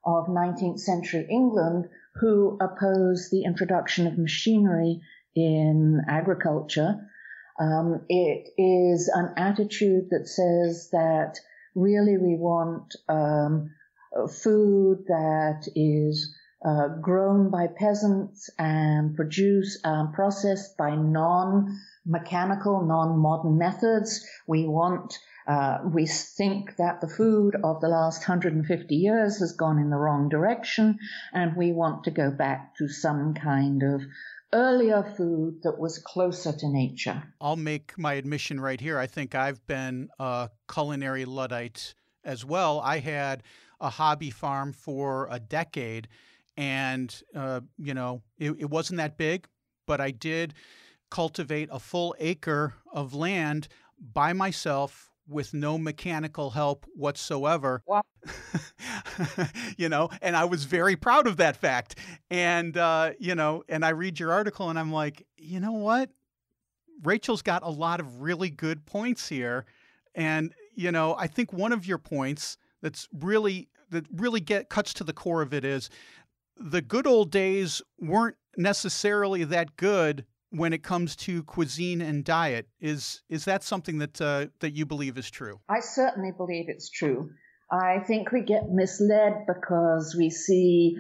of 0.05 0.27
19th 0.27 0.81
century 0.81 1.27
England, 1.31 1.87
who 2.17 2.59
opposed 2.61 3.31
the 3.31 3.45
introduction 3.45 4.07
of 4.07 4.19
machinery 4.19 5.01
in 5.35 6.03
agriculture. 6.07 6.97
Um, 7.61 8.01
it 8.09 8.49
is 8.57 9.11
an 9.15 9.35
attitude 9.37 10.09
that 10.11 10.27
says 10.27 10.89
that 10.93 11.39
really 11.75 12.17
we 12.17 12.35
want 12.37 12.97
um, 13.09 13.71
food 14.43 15.05
that 15.07 15.69
is 15.77 16.35
uh, 16.65 16.89
grown 17.01 17.51
by 17.51 17.67
peasants 17.67 18.51
and 18.59 19.15
produced, 19.15 19.85
um, 19.87 20.13
processed 20.13 20.77
by 20.77 20.95
non-mechanical, 20.95 22.87
non-modern 22.87 23.57
methods. 23.57 24.27
We 24.47 24.67
want, 24.67 25.19
uh, 25.47 25.79
we 25.85 26.07
think 26.07 26.77
that 26.77 27.01
the 27.01 27.09
food 27.09 27.57
of 27.63 27.81
the 27.81 27.89
last 27.89 28.21
150 28.29 28.95
years 28.95 29.39
has 29.41 29.53
gone 29.53 29.79
in 29.79 29.91
the 29.91 29.97
wrong 29.97 30.29
direction, 30.29 30.99
and 31.33 31.57
we 31.57 31.73
want 31.73 32.05
to 32.05 32.11
go 32.11 32.31
back 32.31 32.77
to 32.77 32.89
some 32.89 33.35
kind 33.35 33.83
of 33.83 34.03
earlier 34.53 35.03
food 35.17 35.63
that 35.63 35.79
was 35.79 35.99
closer 35.99 36.53
to 36.53 36.69
nature. 36.69 37.23
I'll 37.41 37.57
make 37.57 37.97
my 37.97 38.15
admission 38.15 38.61
right 38.61 38.81
here. 38.81 38.99
I 38.99 39.07
think 39.07 39.35
I've 39.35 39.65
been 39.67 40.09
a 40.19 40.51
culinary 40.73 41.25
Luddite 41.25 41.95
as 42.25 42.45
well. 42.45 42.81
I 42.81 42.99
had 42.99 43.43
a 43.81 43.91
hobby 43.91 44.31
farm 44.31 44.73
for 44.73 45.29
a 45.31 45.39
decade 45.39 46.09
and 46.57 47.23
uh, 47.35 47.61
you 47.79 47.95
know 47.95 48.23
it, 48.39 48.51
it 48.59 48.71
wasn't 48.71 48.99
that 48.99 49.17
big, 49.17 49.47
but 49.87 50.01
I 50.01 50.11
did 50.11 50.55
cultivate 51.11 51.69
a 51.73 51.79
full 51.79 52.15
acre 52.19 52.75
of 52.93 53.15
land 53.15 53.69
by 53.99 54.33
myself 54.33 55.10
with 55.31 55.55
no 55.55 55.79
mechanical 55.79 56.51
help 56.51 56.85
whatsoever. 56.95 57.83
Wow. 57.87 58.03
you 59.77 59.89
know, 59.89 60.11
and 60.21 60.37
I 60.37 60.45
was 60.45 60.65
very 60.65 60.97
proud 60.97 61.27
of 61.27 61.37
that 61.39 61.57
fact. 61.57 61.97
And, 62.31 62.77
uh, 62.77 63.13
you 63.19 63.35
know, 63.35 63.63
and 63.69 63.85
I 63.85 63.91
read 63.91 64.19
your 64.19 64.33
article 64.33 64.69
and 64.69 64.79
I'm 64.79 64.93
like, 64.93 65.27
you 65.37 65.61
know 65.61 65.73
what? 65.73 66.11
Rachel's 67.03 67.43
got 67.43 67.63
a 67.63 67.71
lot 67.71 68.01
of 68.01 68.21
really 68.21 68.51
good 68.51 68.85
points 68.85 69.29
here. 69.29 69.65
And, 70.15 70.53
you 70.75 70.93
know, 70.93 71.15
I 71.17 71.29
think 71.29 71.53
one 71.53 71.73
of 71.73 71.87
your 71.87 71.99
points 71.99 72.59
that's 72.83 73.09
really, 73.21 73.69
that 73.91 74.07
really 74.15 74.41
get 74.41 74.69
cuts 74.69 74.93
to 74.95 75.05
the 75.05 75.13
core 75.13 75.43
of 75.43 75.55
it 75.55 75.65
is 75.65 75.89
the 76.57 76.83
good 76.83 77.07
old 77.07 77.31
days 77.31 77.81
weren't 77.99 78.37
necessarily 78.57 79.45
that 79.45 79.77
good 79.77 80.27
when 80.51 80.73
it 80.73 80.83
comes 80.83 81.17
to 81.17 81.43
cuisine 81.45 82.01
and 82.01 82.25
diet. 82.25 82.69
Is 82.81 83.23
is 83.29 83.45
that 83.45 83.63
something 83.63 83.99
that 83.99 84.21
uh, 84.21 84.47
that 84.61 84.73
you 84.73 84.87
believe 84.87 85.17
is 85.17 85.31
true? 85.31 85.61
I 85.69 85.81
certainly 85.81 86.33
believe 86.33 86.69
it's 86.69 86.91
true. 86.91 87.31
I 87.71 88.01
think 88.01 88.33
we 88.33 88.43
get 88.43 88.69
misled 88.69 89.47
because 89.47 90.17
we 90.19 90.29
see 90.29 90.97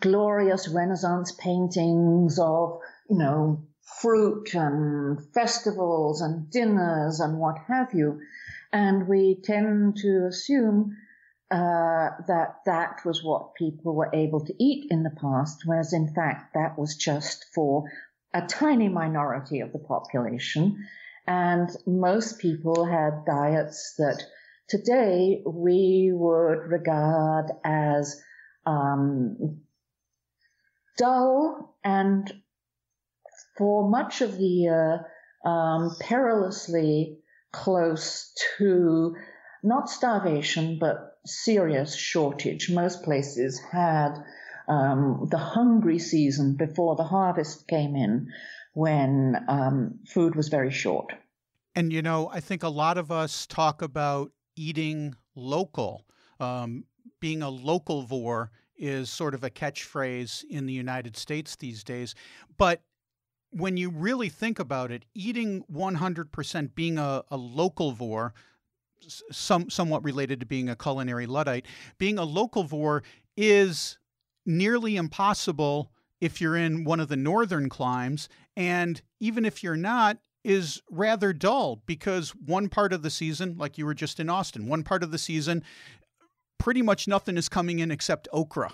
glorious 0.00 0.68
Renaissance 0.68 1.32
paintings 1.32 2.38
of, 2.38 2.78
you 3.10 3.18
know, 3.18 3.66
fruit 4.00 4.54
and 4.54 5.18
festivals 5.34 6.22
and 6.22 6.50
dinners 6.50 7.20
and 7.20 7.38
what 7.38 7.56
have 7.68 7.92
you. 7.92 8.20
And 8.72 9.06
we 9.06 9.38
tend 9.44 9.98
to 9.98 10.26
assume 10.26 10.96
uh, 11.50 12.08
that 12.26 12.56
that 12.64 13.04
was 13.04 13.22
what 13.22 13.54
people 13.54 13.94
were 13.94 14.10
able 14.14 14.44
to 14.46 14.54
eat 14.58 14.86
in 14.90 15.02
the 15.02 15.10
past, 15.10 15.62
whereas 15.66 15.92
in 15.92 16.12
fact 16.14 16.54
that 16.54 16.78
was 16.78 16.96
just 16.96 17.44
for 17.54 17.84
a 18.34 18.42
tiny 18.42 18.88
minority 18.88 19.60
of 19.60 19.72
the 19.72 19.78
population. 19.78 20.86
And 21.26 21.70
most 21.86 22.38
people 22.40 22.84
had 22.84 23.24
diets 23.24 23.94
that 23.98 24.22
today 24.68 25.42
we 25.46 26.10
would 26.12 26.66
regard 26.68 27.46
as 27.64 28.20
um, 28.66 29.60
dull 30.98 31.76
and 31.84 32.30
for 33.56 33.88
much 33.88 34.20
of 34.20 34.36
the 34.36 34.44
year 34.44 35.06
um, 35.44 35.96
perilously 36.00 37.18
close 37.52 38.32
to 38.58 39.14
not 39.62 39.88
starvation 39.88 40.78
but 40.78 41.18
serious 41.24 41.94
shortage. 41.94 42.70
Most 42.70 43.02
places 43.02 43.60
had 43.60 44.16
um, 44.68 45.28
the 45.30 45.38
hungry 45.38 45.98
season 45.98 46.54
before 46.54 46.96
the 46.96 47.04
harvest 47.04 47.66
came 47.68 47.96
in 47.96 48.28
when 48.72 49.36
um, 49.48 49.98
food 50.06 50.34
was 50.34 50.48
very 50.48 50.70
short. 50.70 51.12
And, 51.74 51.92
you 51.92 52.02
know, 52.02 52.30
I 52.32 52.40
think 52.40 52.62
a 52.62 52.68
lot 52.68 52.98
of 52.98 53.10
us 53.10 53.46
talk 53.46 53.82
about 53.82 54.32
eating 54.56 55.14
local. 55.34 56.04
Um, 56.40 56.84
being 57.20 57.42
a 57.42 57.50
localvore 57.50 58.48
is 58.76 59.10
sort 59.10 59.34
of 59.34 59.44
a 59.44 59.50
catchphrase 59.50 60.44
in 60.48 60.66
the 60.66 60.72
United 60.72 61.16
States 61.16 61.56
these 61.56 61.84
days. 61.84 62.14
But 62.56 62.82
when 63.50 63.76
you 63.76 63.90
really 63.90 64.28
think 64.28 64.58
about 64.58 64.90
it, 64.90 65.04
eating 65.14 65.64
100%, 65.72 66.74
being 66.74 66.98
a, 66.98 67.22
a 67.30 67.38
localvore, 67.38 68.32
some 69.30 69.68
somewhat 69.70 70.02
related 70.02 70.40
to 70.40 70.46
being 70.46 70.68
a 70.68 70.76
culinary 70.76 71.26
luddite. 71.26 71.66
Being 71.98 72.18
a 72.18 72.26
localvore 72.26 73.02
is 73.36 73.98
nearly 74.46 74.96
impossible 74.96 75.90
if 76.20 76.40
you're 76.40 76.56
in 76.56 76.84
one 76.84 77.00
of 77.00 77.08
the 77.08 77.16
northern 77.16 77.68
climes, 77.68 78.28
and 78.56 79.02
even 79.20 79.44
if 79.44 79.62
you're 79.62 79.76
not, 79.76 80.18
is 80.44 80.82
rather 80.90 81.32
dull 81.32 81.82
because 81.86 82.30
one 82.30 82.68
part 82.68 82.92
of 82.92 83.02
the 83.02 83.10
season, 83.10 83.56
like 83.56 83.78
you 83.78 83.86
were 83.86 83.94
just 83.94 84.20
in 84.20 84.28
Austin, 84.28 84.68
one 84.68 84.82
part 84.82 85.02
of 85.02 85.10
the 85.10 85.18
season, 85.18 85.62
pretty 86.58 86.82
much 86.82 87.08
nothing 87.08 87.36
is 87.36 87.48
coming 87.48 87.78
in 87.78 87.90
except 87.90 88.28
okra. 88.32 88.72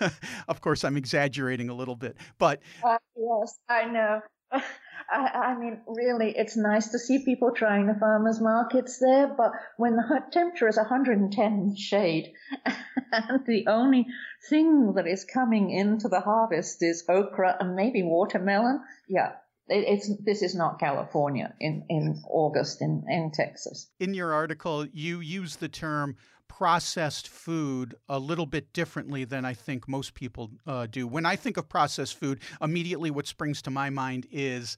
of 0.48 0.60
course, 0.60 0.84
I'm 0.84 0.96
exaggerating 0.96 1.68
a 1.68 1.74
little 1.74 1.96
bit, 1.96 2.16
but 2.38 2.60
uh, 2.84 2.98
yes, 3.16 3.58
I 3.68 3.84
know. 3.84 4.20
I, 5.10 5.56
mean, 5.58 5.80
really, 5.86 6.32
it's 6.36 6.56
nice 6.56 6.88
to 6.90 6.98
see 6.98 7.24
people 7.24 7.52
trying 7.52 7.86
the 7.86 7.94
farmers 7.94 8.40
markets 8.40 8.98
there, 8.98 9.28
but 9.28 9.52
when 9.76 9.96
the 9.96 10.22
temperature 10.32 10.68
is 10.68 10.76
110 10.76 11.76
shade 11.76 12.32
and 13.12 13.44
the 13.46 13.66
only 13.66 14.06
thing 14.48 14.94
that 14.94 15.06
is 15.06 15.24
coming 15.24 15.70
into 15.70 16.08
the 16.08 16.20
harvest 16.20 16.82
is 16.82 17.04
okra 17.08 17.56
and 17.60 17.74
maybe 17.74 18.02
watermelon, 18.02 18.80
yeah, 19.08 19.32
it, 19.68 19.84
it's 19.86 20.10
this 20.24 20.42
is 20.42 20.54
not 20.54 20.80
California 20.80 21.54
in 21.60 21.84
in 21.88 22.22
August 22.28 22.80
in 22.80 23.04
in 23.08 23.30
Texas. 23.32 23.88
In 24.00 24.14
your 24.14 24.32
article, 24.32 24.86
you 24.92 25.20
use 25.20 25.56
the 25.56 25.68
term 25.68 26.16
processed 26.58 27.28
food 27.28 27.94
a 28.10 28.18
little 28.18 28.44
bit 28.44 28.72
differently 28.74 29.24
than 29.24 29.44
I 29.44 29.54
think 29.54 29.88
most 29.88 30.12
people 30.12 30.50
uh, 30.66 30.86
do. 30.86 31.06
When 31.06 31.24
I 31.24 31.34
think 31.34 31.56
of 31.56 31.66
processed 31.66 32.18
food, 32.18 32.40
immediately 32.60 33.10
what 33.10 33.26
springs 33.26 33.62
to 33.62 33.70
my 33.70 33.88
mind 33.88 34.26
is 34.30 34.76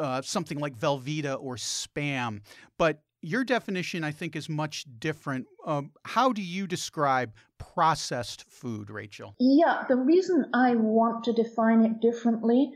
uh, 0.00 0.22
something 0.22 0.58
like 0.58 0.76
Velveeta 0.76 1.40
or 1.40 1.54
Spam. 1.54 2.40
But 2.78 3.02
your 3.22 3.44
definition, 3.44 4.02
I 4.02 4.10
think, 4.10 4.34
is 4.34 4.48
much 4.48 4.86
different. 4.98 5.46
Um, 5.64 5.92
how 6.04 6.32
do 6.32 6.42
you 6.42 6.66
describe 6.66 7.32
processed 7.58 8.44
food, 8.50 8.90
Rachel? 8.90 9.36
Yeah, 9.38 9.84
the 9.88 9.96
reason 9.96 10.46
I 10.52 10.74
want 10.74 11.24
to 11.24 11.32
define 11.32 11.84
it 11.84 12.00
differently 12.00 12.72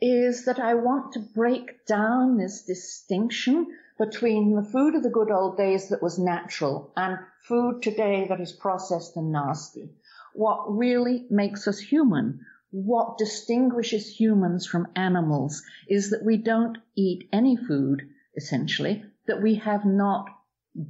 is 0.00 0.44
that 0.44 0.60
I 0.60 0.74
want 0.74 1.12
to 1.14 1.20
break 1.34 1.84
down 1.86 2.36
this 2.36 2.62
distinction 2.62 3.66
between 4.02 4.56
the 4.56 4.64
food 4.64 4.96
of 4.96 5.02
the 5.04 5.10
good 5.10 5.30
old 5.30 5.56
days 5.56 5.90
that 5.90 6.02
was 6.02 6.18
natural 6.18 6.92
and 6.96 7.18
food 7.46 7.80
today 7.82 8.26
that 8.28 8.40
is 8.40 8.52
processed 8.52 9.16
and 9.16 9.30
nasty. 9.30 9.88
What 10.34 10.76
really 10.76 11.26
makes 11.30 11.68
us 11.68 11.78
human, 11.78 12.40
what 12.70 13.16
distinguishes 13.18 14.08
humans 14.08 14.66
from 14.66 14.88
animals 14.96 15.62
is 15.88 16.10
that 16.10 16.24
we 16.24 16.36
don't 16.36 16.78
eat 16.96 17.28
any 17.32 17.56
food, 17.56 18.02
essentially, 18.36 19.04
that 19.26 19.40
we 19.40 19.56
have 19.56 19.84
not 19.84 20.26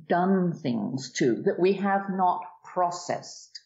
done 0.09 0.53
things 0.53 1.13
to, 1.13 1.43
that 1.43 1.59
we 1.61 1.75
have 1.75 2.09
not 2.09 2.41
processed. 2.65 3.61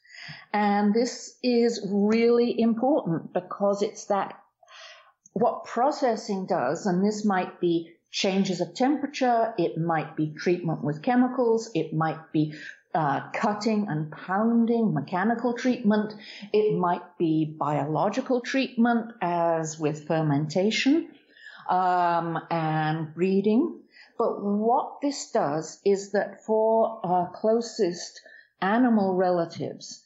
And 0.53 0.93
this 0.93 1.39
is 1.45 1.87
really 1.89 2.61
important 2.61 3.33
because 3.33 3.83
it's 3.83 4.07
that 4.07 4.35
what 5.35 5.65
processing 5.65 6.47
does, 6.47 6.87
and 6.87 7.05
this 7.05 7.25
might 7.25 7.61
be 7.61 7.96
changes 8.17 8.63
of 8.63 8.73
temperature. 8.73 9.53
It 9.59 9.77
might 9.77 10.17
be 10.17 10.33
treatment 10.35 10.83
with 10.83 11.03
chemicals. 11.03 11.71
It 11.75 11.93
might 11.93 12.33
be 12.33 12.55
uh, 12.95 13.29
cutting 13.35 13.89
and 13.91 14.11
pounding, 14.11 14.95
mechanical 14.95 15.53
treatment. 15.53 16.15
It 16.51 16.79
might 16.79 17.19
be 17.19 17.45
biological 17.45 18.41
treatment, 18.41 19.13
as 19.21 19.79
with 19.79 20.07
fermentation 20.07 21.11
um, 21.69 22.41
and 22.51 23.15
breeding. 23.15 23.81
But 24.17 24.43
what 24.43 25.03
this 25.03 25.31
does 25.31 25.79
is 25.85 26.13
that 26.13 26.43
for 26.43 27.01
our 27.05 27.31
closest 27.35 28.23
animal 28.63 29.15
relatives, 29.15 30.03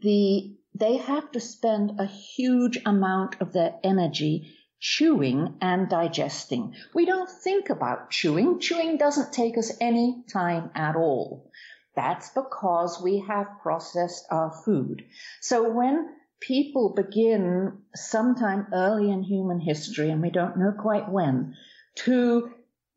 the 0.00 0.56
they 0.74 0.96
have 0.96 1.30
to 1.32 1.40
spend 1.40 2.00
a 2.00 2.06
huge 2.06 2.78
amount 2.86 3.42
of 3.42 3.52
their 3.52 3.74
energy 3.84 4.56
chewing 4.80 5.56
and 5.60 5.88
digesting. 5.88 6.74
We 6.94 7.04
don't 7.04 7.28
think 7.28 7.70
about 7.70 8.10
chewing. 8.10 8.60
Chewing 8.60 8.96
doesn't 8.96 9.32
take 9.32 9.58
us 9.58 9.72
any 9.80 10.24
time 10.32 10.70
at 10.74 10.96
all. 10.96 11.50
That's 11.94 12.30
because 12.30 13.00
we 13.02 13.24
have 13.28 13.60
processed 13.62 14.24
our 14.30 14.50
food. 14.64 15.04
So 15.40 15.70
when 15.70 16.08
people 16.40 16.94
begin 16.94 17.82
sometime 17.94 18.68
early 18.72 19.10
in 19.10 19.22
human 19.22 19.60
history, 19.60 20.10
and 20.10 20.22
we 20.22 20.30
don't 20.30 20.56
know 20.56 20.72
quite 20.72 21.10
when, 21.10 21.54
to 21.96 22.50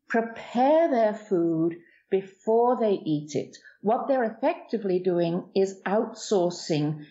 prepare 0.08 0.90
their 0.90 1.14
food 1.14 1.76
before 2.10 2.78
they 2.78 2.92
eat 2.92 3.34
it, 3.34 3.56
what 3.82 4.08
they're 4.08 4.24
effectively 4.24 5.00
doing 5.00 5.44
is 5.54 5.82
outsourcing 5.86 7.04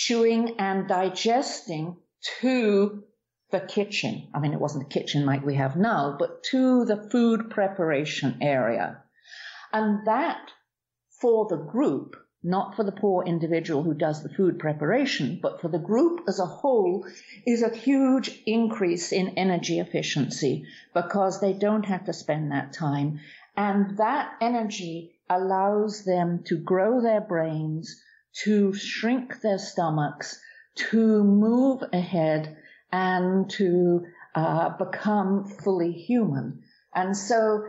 chewing 0.00 0.54
and 0.58 0.88
digesting 0.88 1.94
to 2.40 3.04
the 3.50 3.60
kitchen. 3.60 4.28
I 4.34 4.40
mean, 4.40 4.52
it 4.52 4.60
wasn't 4.60 4.88
the 4.88 4.94
kitchen 5.00 5.26
like 5.26 5.44
we 5.44 5.54
have 5.56 5.76
now, 5.76 6.16
but 6.18 6.42
to 6.50 6.84
the 6.84 7.08
food 7.10 7.50
preparation 7.50 8.38
area. 8.40 9.02
And 9.72 10.06
that 10.06 10.50
for 11.20 11.46
the 11.48 11.56
group, 11.56 12.16
not 12.42 12.74
for 12.74 12.84
the 12.84 12.92
poor 12.92 13.24
individual 13.24 13.82
who 13.82 13.94
does 13.94 14.22
the 14.22 14.30
food 14.30 14.58
preparation, 14.58 15.38
but 15.42 15.60
for 15.60 15.68
the 15.68 15.78
group 15.78 16.22
as 16.26 16.38
a 16.38 16.46
whole, 16.46 17.06
is 17.46 17.62
a 17.62 17.76
huge 17.76 18.42
increase 18.46 19.12
in 19.12 19.36
energy 19.36 19.78
efficiency 19.78 20.64
because 20.94 21.40
they 21.40 21.52
don't 21.52 21.84
have 21.84 22.04
to 22.06 22.12
spend 22.12 22.50
that 22.50 22.72
time. 22.72 23.20
And 23.56 23.98
that 23.98 24.32
energy 24.40 25.12
allows 25.28 26.04
them 26.04 26.42
to 26.46 26.56
grow 26.56 27.02
their 27.02 27.20
brains, 27.20 28.00
to 28.44 28.72
shrink 28.72 29.40
their 29.42 29.58
stomachs, 29.58 30.40
to 30.76 31.22
move 31.22 31.82
ahead, 31.92 32.56
and 32.92 33.48
to 33.50 34.06
uh, 34.34 34.70
become 34.76 35.44
fully 35.44 35.92
human. 35.92 36.62
And 36.94 37.16
so 37.16 37.64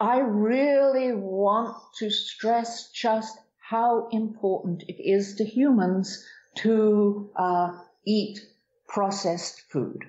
I 0.00 0.18
really 0.18 1.12
want 1.12 1.76
to 1.98 2.10
stress 2.10 2.90
just 2.90 3.38
how 3.58 4.08
important 4.10 4.84
it 4.88 5.02
is 5.02 5.34
to 5.36 5.44
humans 5.44 6.24
to 6.56 7.30
uh, 7.36 7.72
eat 8.06 8.40
processed 8.86 9.60
food. 9.70 10.04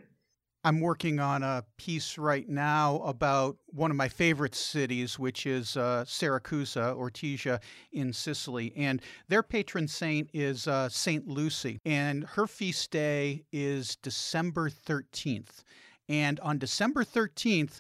I'm 0.64 0.82
working 0.82 1.22
on 1.22 1.42
a 1.42 1.64
piece 1.78 2.18
right 2.18 2.48
now 2.48 2.98
about 3.06 3.58
one 3.68 3.92
of 3.92 3.98
my 3.98 4.10
favorite 4.10 4.56
cities, 4.56 5.18
which 5.18 5.46
is 5.46 5.78
uh, 5.78 6.04
Siracusa, 6.06 6.94
Ortigia 6.98 7.62
in 7.94 8.12
Sicily. 8.12 8.74
And 8.76 9.02
their 9.30 9.42
patron 9.42 9.88
saint 9.88 10.30
is 10.34 10.68
uh, 10.68 10.90
Saint 10.90 11.28
Lucy. 11.28 11.80
And 11.86 12.26
her 12.26 12.46
feast 12.46 12.92
day 12.92 13.46
is 13.54 13.96
December 13.96 14.70
13th. 14.70 15.64
And 16.10 16.42
on 16.42 16.58
December 16.58 17.06
13th, 17.06 17.80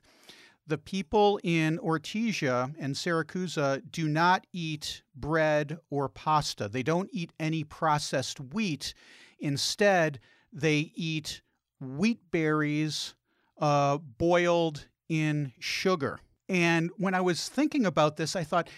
the 0.65 0.77
people 0.77 1.37
in 1.43 1.79
Ortigia 1.79 2.73
and 2.79 2.95
Siracusa 2.95 3.81
do 3.91 4.07
not 4.07 4.47
eat 4.53 5.01
bread 5.15 5.79
or 5.89 6.07
pasta. 6.07 6.69
They 6.69 6.83
don't 6.83 7.09
eat 7.11 7.33
any 7.39 7.65
processed 7.65 8.39
wheat. 8.39 8.93
Instead, 9.39 10.19
they 10.53 10.93
eat 10.95 11.41
wheat 11.79 12.19
berries 12.31 13.13
uh, 13.59 13.97
boiled 13.97 14.87
in 15.07 15.53
sugar. 15.59 16.19
And 16.47 16.91
when 16.97 17.13
I 17.13 17.21
was 17.21 17.47
thinking 17.47 17.85
about 17.85 18.17
this, 18.17 18.35
I 18.35 18.43
thought, 18.43 18.69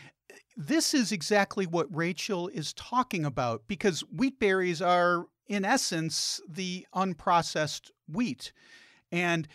this 0.58 0.94
is 0.94 1.12
exactly 1.12 1.66
what 1.66 1.94
Rachel 1.96 2.50
is 2.50 2.74
talking 2.74 3.26
about 3.26 3.64
because 3.68 4.02
wheat 4.02 4.40
berries 4.40 4.82
are, 4.82 5.26
in 5.48 5.64
essence, 5.64 6.42
the 6.48 6.86
unprocessed 6.94 7.92
wheat. 8.08 8.52
And 9.12 9.48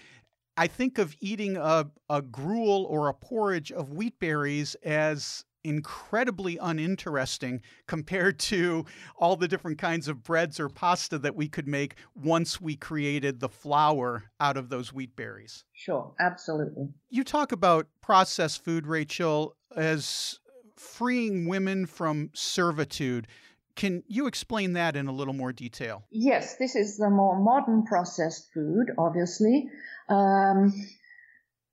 I 0.56 0.66
think 0.66 0.98
of 0.98 1.14
eating 1.20 1.56
a, 1.56 1.90
a 2.08 2.22
gruel 2.22 2.86
or 2.88 3.08
a 3.08 3.14
porridge 3.14 3.70
of 3.70 3.92
wheat 3.92 4.18
berries 4.18 4.74
as 4.76 5.44
incredibly 5.66 6.56
uninteresting 6.58 7.60
compared 7.86 8.38
to 8.38 8.84
all 9.16 9.36
the 9.36 9.48
different 9.48 9.78
kinds 9.78 10.08
of 10.08 10.22
breads 10.22 10.60
or 10.60 10.68
pasta 10.68 11.18
that 11.18 11.34
we 11.34 11.48
could 11.48 11.66
make 11.66 11.96
once 12.14 12.60
we 12.60 12.76
created 12.76 13.40
the 13.40 13.48
flour 13.48 14.24
out 14.40 14.56
of 14.56 14.68
those 14.68 14.92
wheat 14.92 15.16
berries. 15.16 15.64
Sure, 15.72 16.14
absolutely. 16.20 16.88
You 17.10 17.24
talk 17.24 17.52
about 17.52 17.88
processed 18.00 18.64
food, 18.64 18.86
Rachel, 18.86 19.56
as 19.74 20.38
freeing 20.76 21.46
women 21.46 21.86
from 21.86 22.30
servitude. 22.34 23.26
Can 23.74 24.02
you 24.06 24.26
explain 24.26 24.74
that 24.74 24.96
in 24.96 25.06
a 25.06 25.12
little 25.12 25.34
more 25.34 25.52
detail? 25.52 26.04
Yes, 26.10 26.56
this 26.56 26.76
is 26.76 26.96
the 26.96 27.10
more 27.10 27.38
modern 27.38 27.84
processed 27.84 28.52
food, 28.54 28.90
obviously. 28.96 29.68
Um, 30.08 30.72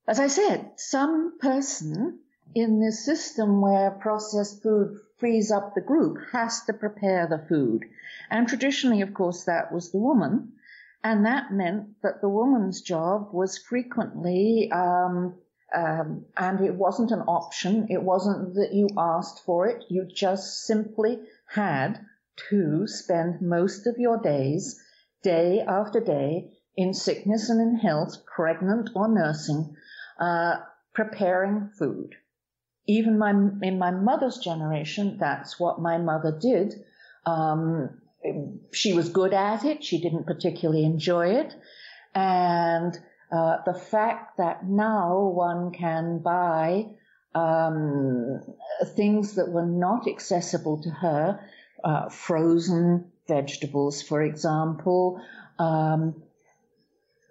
as 0.06 0.20
I 0.20 0.26
said, 0.26 0.72
some 0.76 1.38
person 1.38 2.20
in 2.54 2.80
this 2.80 3.04
system 3.04 3.60
where 3.60 3.90
processed 3.90 4.62
food 4.62 5.00
frees 5.18 5.50
up 5.50 5.74
the 5.74 5.80
group 5.80 6.18
has 6.32 6.64
to 6.64 6.72
prepare 6.72 7.26
the 7.26 7.44
food. 7.48 7.84
And 8.30 8.48
traditionally, 8.48 9.00
of 9.00 9.12
course, 9.14 9.44
that 9.44 9.72
was 9.72 9.90
the 9.90 9.98
woman. 9.98 10.52
And 11.02 11.26
that 11.26 11.52
meant 11.52 12.00
that 12.02 12.20
the 12.20 12.28
woman's 12.28 12.80
job 12.80 13.28
was 13.32 13.58
frequently, 13.58 14.70
um, 14.72 15.34
um, 15.74 16.24
and 16.36 16.60
it 16.60 16.74
wasn't 16.74 17.10
an 17.10 17.22
option. 17.22 17.88
It 17.90 18.02
wasn't 18.02 18.54
that 18.54 18.72
you 18.72 18.88
asked 18.96 19.44
for 19.44 19.66
it. 19.66 19.84
You 19.88 20.04
just 20.06 20.64
simply 20.64 21.18
had 21.46 22.00
to 22.48 22.86
spend 22.86 23.42
most 23.42 23.86
of 23.86 23.98
your 23.98 24.18
days, 24.18 24.80
day 25.22 25.60
after 25.60 26.00
day, 26.00 26.52
in 26.76 26.94
sickness 26.94 27.50
and 27.50 27.60
in 27.60 27.76
health, 27.76 28.24
pregnant 28.26 28.90
or 28.94 29.08
nursing, 29.08 29.76
uh, 30.18 30.56
preparing 30.92 31.70
food. 31.78 32.14
Even 32.86 33.18
my, 33.18 33.30
in 33.30 33.78
my 33.78 33.90
mother's 33.90 34.38
generation, 34.38 35.16
that's 35.18 35.58
what 35.58 35.80
my 35.80 35.98
mother 35.98 36.36
did. 36.38 36.74
Um, 37.24 38.00
she 38.72 38.92
was 38.92 39.08
good 39.08 39.32
at 39.32 39.64
it. 39.64 39.82
She 39.84 40.00
didn't 40.00 40.26
particularly 40.26 40.84
enjoy 40.84 41.28
it. 41.28 41.54
And 42.14 42.98
uh, 43.32 43.58
the 43.66 43.74
fact 43.74 44.36
that 44.38 44.66
now 44.66 45.18
one 45.18 45.72
can 45.72 46.18
buy 46.18 46.86
um, 47.34 48.40
things 48.94 49.34
that 49.34 49.48
were 49.48 49.66
not 49.66 50.06
accessible 50.06 50.82
to 50.82 50.90
her, 50.90 51.40
uh, 51.82 52.08
frozen 52.08 53.10
vegetables, 53.26 54.02
for 54.02 54.22
example, 54.22 55.20
um, 55.58 56.22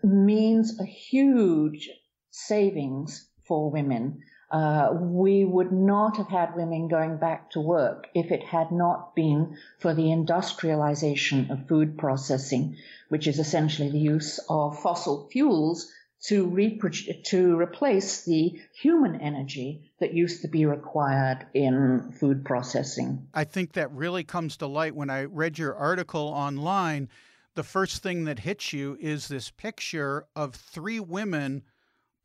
means 0.03 0.79
a 0.79 0.85
huge 0.85 1.89
savings 2.29 3.29
for 3.47 3.71
women. 3.71 4.21
Uh, 4.53 4.93
we 4.93 5.43
would 5.43 5.71
not 5.71 6.17
have 6.17 6.27
had 6.27 6.55
women 6.55 6.87
going 6.87 7.17
back 7.17 7.49
to 7.49 7.59
work 7.59 8.07
if 8.13 8.31
it 8.31 8.43
had 8.43 8.71
not 8.71 9.15
been 9.15 9.57
for 9.79 9.95
the 9.95 10.11
industrialization 10.11 11.49
of 11.49 11.67
food 11.67 11.97
processing, 11.97 12.77
which 13.09 13.25
is 13.25 13.39
essentially 13.39 13.89
the 13.89 13.97
use 13.97 14.39
of 14.47 14.79
fossil 14.79 15.27
fuels 15.31 15.91
to, 16.21 16.79
to 17.25 17.57
replace 17.57 18.25
the 18.25 18.61
human 18.79 19.19
energy 19.21 19.91
that 19.99 20.13
used 20.13 20.43
to 20.43 20.47
be 20.47 20.67
required 20.67 21.47
in 21.55 22.13
food 22.19 22.45
processing. 22.45 23.27
I 23.33 23.45
think 23.45 23.73
that 23.73 23.91
really 23.91 24.23
comes 24.23 24.55
to 24.57 24.67
light 24.67 24.95
when 24.95 25.09
I 25.09 25.23
read 25.23 25.57
your 25.57 25.75
article 25.75 26.27
online 26.27 27.09
the 27.55 27.63
first 27.63 28.01
thing 28.01 28.23
that 28.25 28.39
hits 28.39 28.73
you 28.73 28.97
is 28.99 29.27
this 29.27 29.51
picture 29.51 30.25
of 30.35 30.55
three 30.55 30.99
women 30.99 31.63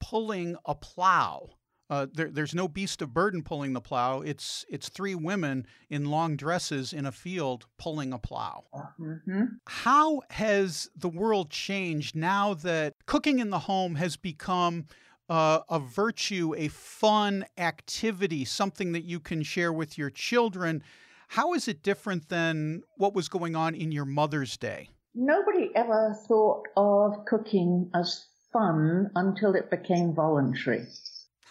pulling 0.00 0.56
a 0.64 0.74
plow. 0.74 1.50
Uh, 1.90 2.06
there, 2.12 2.28
there's 2.30 2.54
no 2.54 2.68
beast 2.68 3.00
of 3.00 3.14
burden 3.14 3.42
pulling 3.42 3.72
the 3.72 3.80
plow. 3.80 4.20
It's 4.20 4.64
it's 4.68 4.88
three 4.88 5.14
women 5.14 5.66
in 5.88 6.10
long 6.10 6.36
dresses 6.36 6.92
in 6.92 7.06
a 7.06 7.12
field 7.12 7.66
pulling 7.78 8.12
a 8.12 8.18
plow. 8.18 8.64
Mm-hmm. 9.00 9.44
How 9.66 10.20
has 10.30 10.90
the 10.96 11.08
world 11.08 11.50
changed 11.50 12.14
now 12.14 12.54
that 12.54 12.94
cooking 13.06 13.38
in 13.38 13.50
the 13.50 13.60
home 13.60 13.94
has 13.94 14.16
become 14.16 14.86
uh, 15.30 15.60
a 15.70 15.78
virtue, 15.78 16.54
a 16.56 16.68
fun 16.68 17.46
activity, 17.56 18.44
something 18.44 18.92
that 18.92 19.04
you 19.04 19.20
can 19.20 19.42
share 19.42 19.72
with 19.72 19.96
your 19.96 20.10
children? 20.10 20.82
How 21.28 21.54
is 21.54 21.68
it 21.68 21.82
different 21.82 22.28
than 22.28 22.82
what 22.96 23.14
was 23.14 23.28
going 23.28 23.54
on 23.54 23.74
in 23.74 23.92
your 23.92 24.06
mother's 24.06 24.56
day? 24.56 24.88
nobody 25.18 25.70
ever 25.74 26.16
thought 26.26 26.62
of 26.76 27.24
cooking 27.26 27.90
as 27.94 28.26
fun 28.52 29.10
until 29.16 29.54
it 29.54 29.68
became 29.68 30.14
voluntary. 30.14 30.86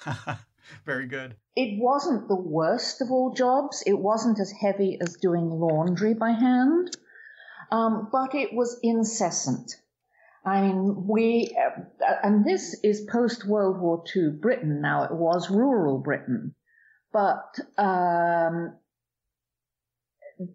Very 0.86 1.07
good. 1.07 1.36
It 1.55 1.79
wasn't 1.79 2.27
the 2.27 2.36
worst 2.36 3.01
of 3.01 3.12
all 3.12 3.33
jobs. 3.33 3.83
It 3.86 3.97
wasn't 3.97 4.39
as 4.39 4.51
heavy 4.51 4.97
as 5.01 5.17
doing 5.17 5.49
laundry 5.49 6.13
by 6.13 6.31
hand, 6.31 6.95
um, 7.71 8.10
but 8.12 8.36
it 8.36 8.53
was 8.53 8.79
incessant. 8.83 9.75
I 10.45 10.62
mean, 10.62 11.07
we, 11.07 11.55
uh, 11.60 12.13
and 12.23 12.45
this 12.45 12.79
is 12.83 13.01
post 13.01 13.45
World 13.45 13.79
War 13.79 14.03
II 14.15 14.29
Britain 14.29 14.81
now. 14.81 15.03
It 15.03 15.12
was 15.12 15.49
rural 15.49 15.99
Britain. 15.99 16.55
But 17.12 17.60
um, 17.77 18.75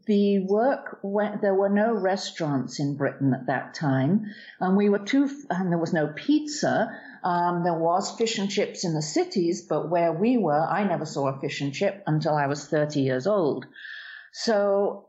the 0.07 0.41
work 0.41 1.01
went, 1.03 1.43
there 1.43 1.55
were 1.55 1.69
no 1.69 1.93
restaurants 1.93 2.79
in 2.79 2.97
Britain 2.97 3.35
at 3.35 3.47
that 3.47 3.75
time, 3.75 4.27
and 4.61 4.77
we 4.77 4.89
were 4.89 5.01
too, 5.01 5.29
and 5.51 5.73
there 5.73 5.79
was 5.79 5.93
no 5.93 6.13
pizza. 6.15 6.89
Um, 7.25 7.65
there 7.65 7.79
was 7.79 8.17
fish 8.17 8.39
and 8.39 8.51
chips 8.51 8.85
in 8.85 8.95
the 8.95 9.03
cities, 9.03 9.63
but 9.63 9.91
where 9.91 10.13
we 10.13 10.37
were, 10.37 10.61
I 10.61 10.85
never 10.85 11.05
saw 11.05 11.29
a 11.29 11.41
fish 11.41 11.61
and 11.61 11.73
chip 11.73 12.03
until 12.07 12.35
I 12.35 12.47
was 12.47 12.67
30 12.67 13.01
years 13.01 13.27
old. 13.27 13.67
So 14.33 15.09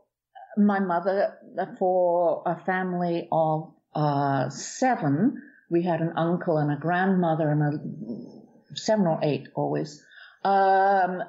my 0.56 0.80
mother, 0.80 1.38
for 1.78 2.42
a 2.44 2.56
family 2.56 3.28
of 3.30 3.72
uh, 3.94 4.48
seven, 4.50 5.42
we 5.70 5.82
had 5.82 6.00
an 6.00 6.14
uncle 6.16 6.58
and 6.58 6.72
a 6.72 6.76
grandmother 6.76 7.48
and 7.48 7.62
a 7.62 8.76
seven 8.76 9.06
or 9.06 9.20
eight 9.22 9.48
always. 9.54 10.04
Um, 10.44 11.22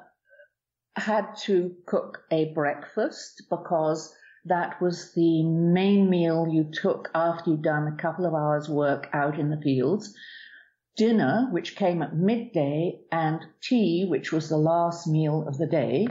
had 0.96 1.36
to 1.36 1.74
cook 1.86 2.24
a 2.30 2.52
breakfast 2.54 3.42
because 3.50 4.14
that 4.46 4.80
was 4.80 5.12
the 5.12 5.42
main 5.42 6.08
meal 6.08 6.48
you 6.48 6.70
took 6.72 7.10
after 7.14 7.50
you'd 7.50 7.62
done 7.62 7.88
a 7.88 8.00
couple 8.00 8.26
of 8.26 8.34
hours 8.34 8.68
work 8.68 9.08
out 9.12 9.38
in 9.38 9.50
the 9.50 9.60
fields. 9.60 10.14
Dinner, 10.96 11.48
which 11.50 11.76
came 11.76 12.00
at 12.00 12.16
midday, 12.16 13.00
and 13.12 13.40
tea, 13.60 14.06
which 14.08 14.32
was 14.32 14.48
the 14.48 14.56
last 14.56 15.06
meal 15.06 15.46
of 15.46 15.58
the 15.58 15.66
day. 15.66 16.08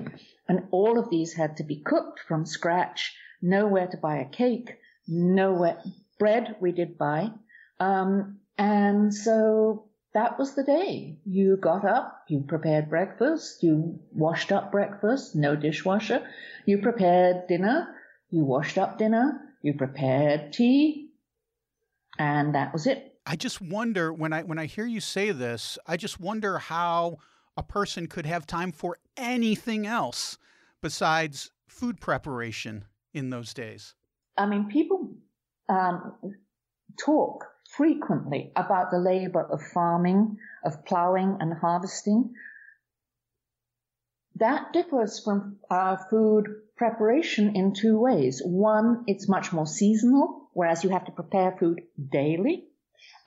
And 0.48 0.68
all 0.70 1.00
of 1.00 1.10
these 1.10 1.34
had 1.34 1.58
to 1.58 1.64
be 1.64 1.82
cooked 1.82 2.20
from 2.20 2.46
scratch, 2.46 3.18
nowhere 3.42 3.88
to 3.88 3.98
buy 3.98 4.18
a 4.18 4.30
cake, 4.30 4.78
nowhere, 5.08 5.82
bread 6.20 6.58
we 6.60 6.72
did 6.72 6.98
buy. 6.98 7.32
Um, 7.80 8.42
and 8.58 9.14
so 9.14 9.85
that 10.16 10.40
was 10.40 10.56
the 10.56 10.64
day. 10.64 11.20
You 11.26 11.58
got 11.58 11.84
up, 11.84 12.24
you 12.30 12.40
prepared 12.48 12.90
breakfast, 12.90 13.62
you 13.62 14.00
washed 14.14 14.52
up 14.52 14.72
breakfast, 14.72 15.36
no 15.36 15.58
dishwasher. 15.58 16.26
You 16.66 16.78
prepared 16.78 17.48
dinner, 17.48 17.94
you 18.30 18.46
washed 18.46 18.78
up 18.78 18.98
dinner, 18.98 19.42
you 19.62 19.74
prepared 19.74 20.54
tea, 20.54 21.12
and 22.18 22.56
that 22.56 22.72
was 22.72 22.88
it. 22.88 23.20
I 23.26 23.36
just 23.36 23.60
wonder 23.60 24.14
when 24.14 24.32
I 24.32 24.44
when 24.44 24.58
I 24.58 24.68
hear 24.68 24.86
you 24.86 25.02
say 25.02 25.32
this, 25.32 25.78
I 25.86 25.98
just 25.98 26.18
wonder 26.18 26.60
how 26.60 27.18
a 27.58 27.64
person 27.64 28.08
could 28.08 28.26
have 28.26 28.48
time 28.48 28.72
for 28.72 28.98
anything 29.18 29.86
else 29.86 30.38
besides 30.82 31.52
food 31.68 32.00
preparation 32.00 32.86
in 33.14 33.32
those 33.32 33.54
days. 33.54 33.96
I 34.38 34.46
mean, 34.46 34.70
people 34.70 35.14
um, 35.68 36.14
talk 36.98 37.46
frequently 37.76 38.52
about 38.56 38.92
the 38.92 39.00
labor 39.00 39.42
of 39.42 39.62
farming, 39.62 40.38
of 40.64 40.86
plowing 40.86 41.38
and 41.40 41.54
harvesting. 41.54 42.34
That 44.36 44.74
differs 44.74 45.24
from 45.24 45.60
food 46.10 46.48
preparation 46.76 47.56
in 47.56 47.74
two 47.74 47.98
ways. 47.98 48.42
One, 48.44 49.04
it's 49.08 49.30
much 49.30 49.54
more 49.54 49.68
seasonal, 49.68 50.50
whereas 50.54 50.84
you 50.84 50.90
have 50.90 51.06
to 51.06 51.12
prepare 51.12 51.56
food 51.58 51.82
daily. 52.12 52.68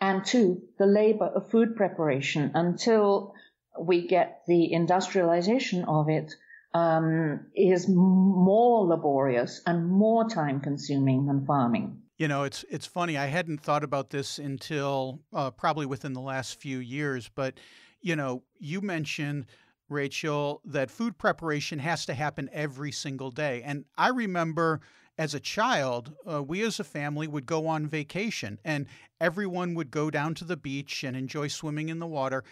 And 0.01 0.25
two, 0.25 0.63
the 0.79 0.87
labor 0.87 1.27
of 1.27 1.51
food 1.51 1.77
preparation 1.77 2.53
until 2.55 3.35
we 3.81 4.07
get 4.07 4.43
the 4.47 4.73
industrialization 4.73 5.85
of 5.85 6.09
it 6.09 6.35
um, 6.75 7.47
is 7.55 7.89
more 7.89 8.87
laborious 8.87 9.63
and 9.67 9.89
more 9.89 10.29
time 10.29 10.61
consuming 10.61 11.27
than 11.27 11.47
farming. 11.47 12.03
You 12.19 12.27
know, 12.27 12.43
it's 12.43 12.65
it's 12.69 12.87
funny. 12.87 13.17
I 13.17 13.27
hadn't 13.27 13.63
thought 13.63 13.85
about 13.85 14.11
this 14.11 14.39
until 14.39 15.21
uh, 15.33 15.53
probably 15.53 15.87
within 15.87 16.13
the 16.13 16.21
last 16.21 16.61
few 16.61 16.79
years. 16.79 17.31
But 17.33 17.59
you 18.01 18.17
know, 18.17 18.43
you 18.59 18.81
mentioned 18.81 19.47
Rachel 19.89 20.61
that 20.65 20.91
food 20.91 21.17
preparation 21.17 21.79
has 21.79 22.05
to 22.07 22.15
happen 22.15 22.51
every 22.53 22.91
single 22.91 23.31
day, 23.31 23.63
and 23.65 23.85
I 23.97 24.09
remember 24.09 24.81
as 25.17 25.35
a 25.35 25.41
child, 25.41 26.13
uh, 26.31 26.43
we 26.43 26.63
as 26.63 26.79
a 26.79 26.85
family 26.85 27.27
would 27.27 27.47
go 27.47 27.67
on 27.67 27.89
vacation, 27.89 28.59
and 28.65 28.87
everyone 29.21 29.75
would 29.75 29.91
go 29.91 30.11
down 30.11 30.35
to 30.35 30.45
the 30.45 30.57
beach 30.57 31.03
and 31.03 31.17
enjoy 31.17 31.49
swimming 31.49 31.89
in 31.89 31.99
the 31.99 32.07
water. 32.07 32.45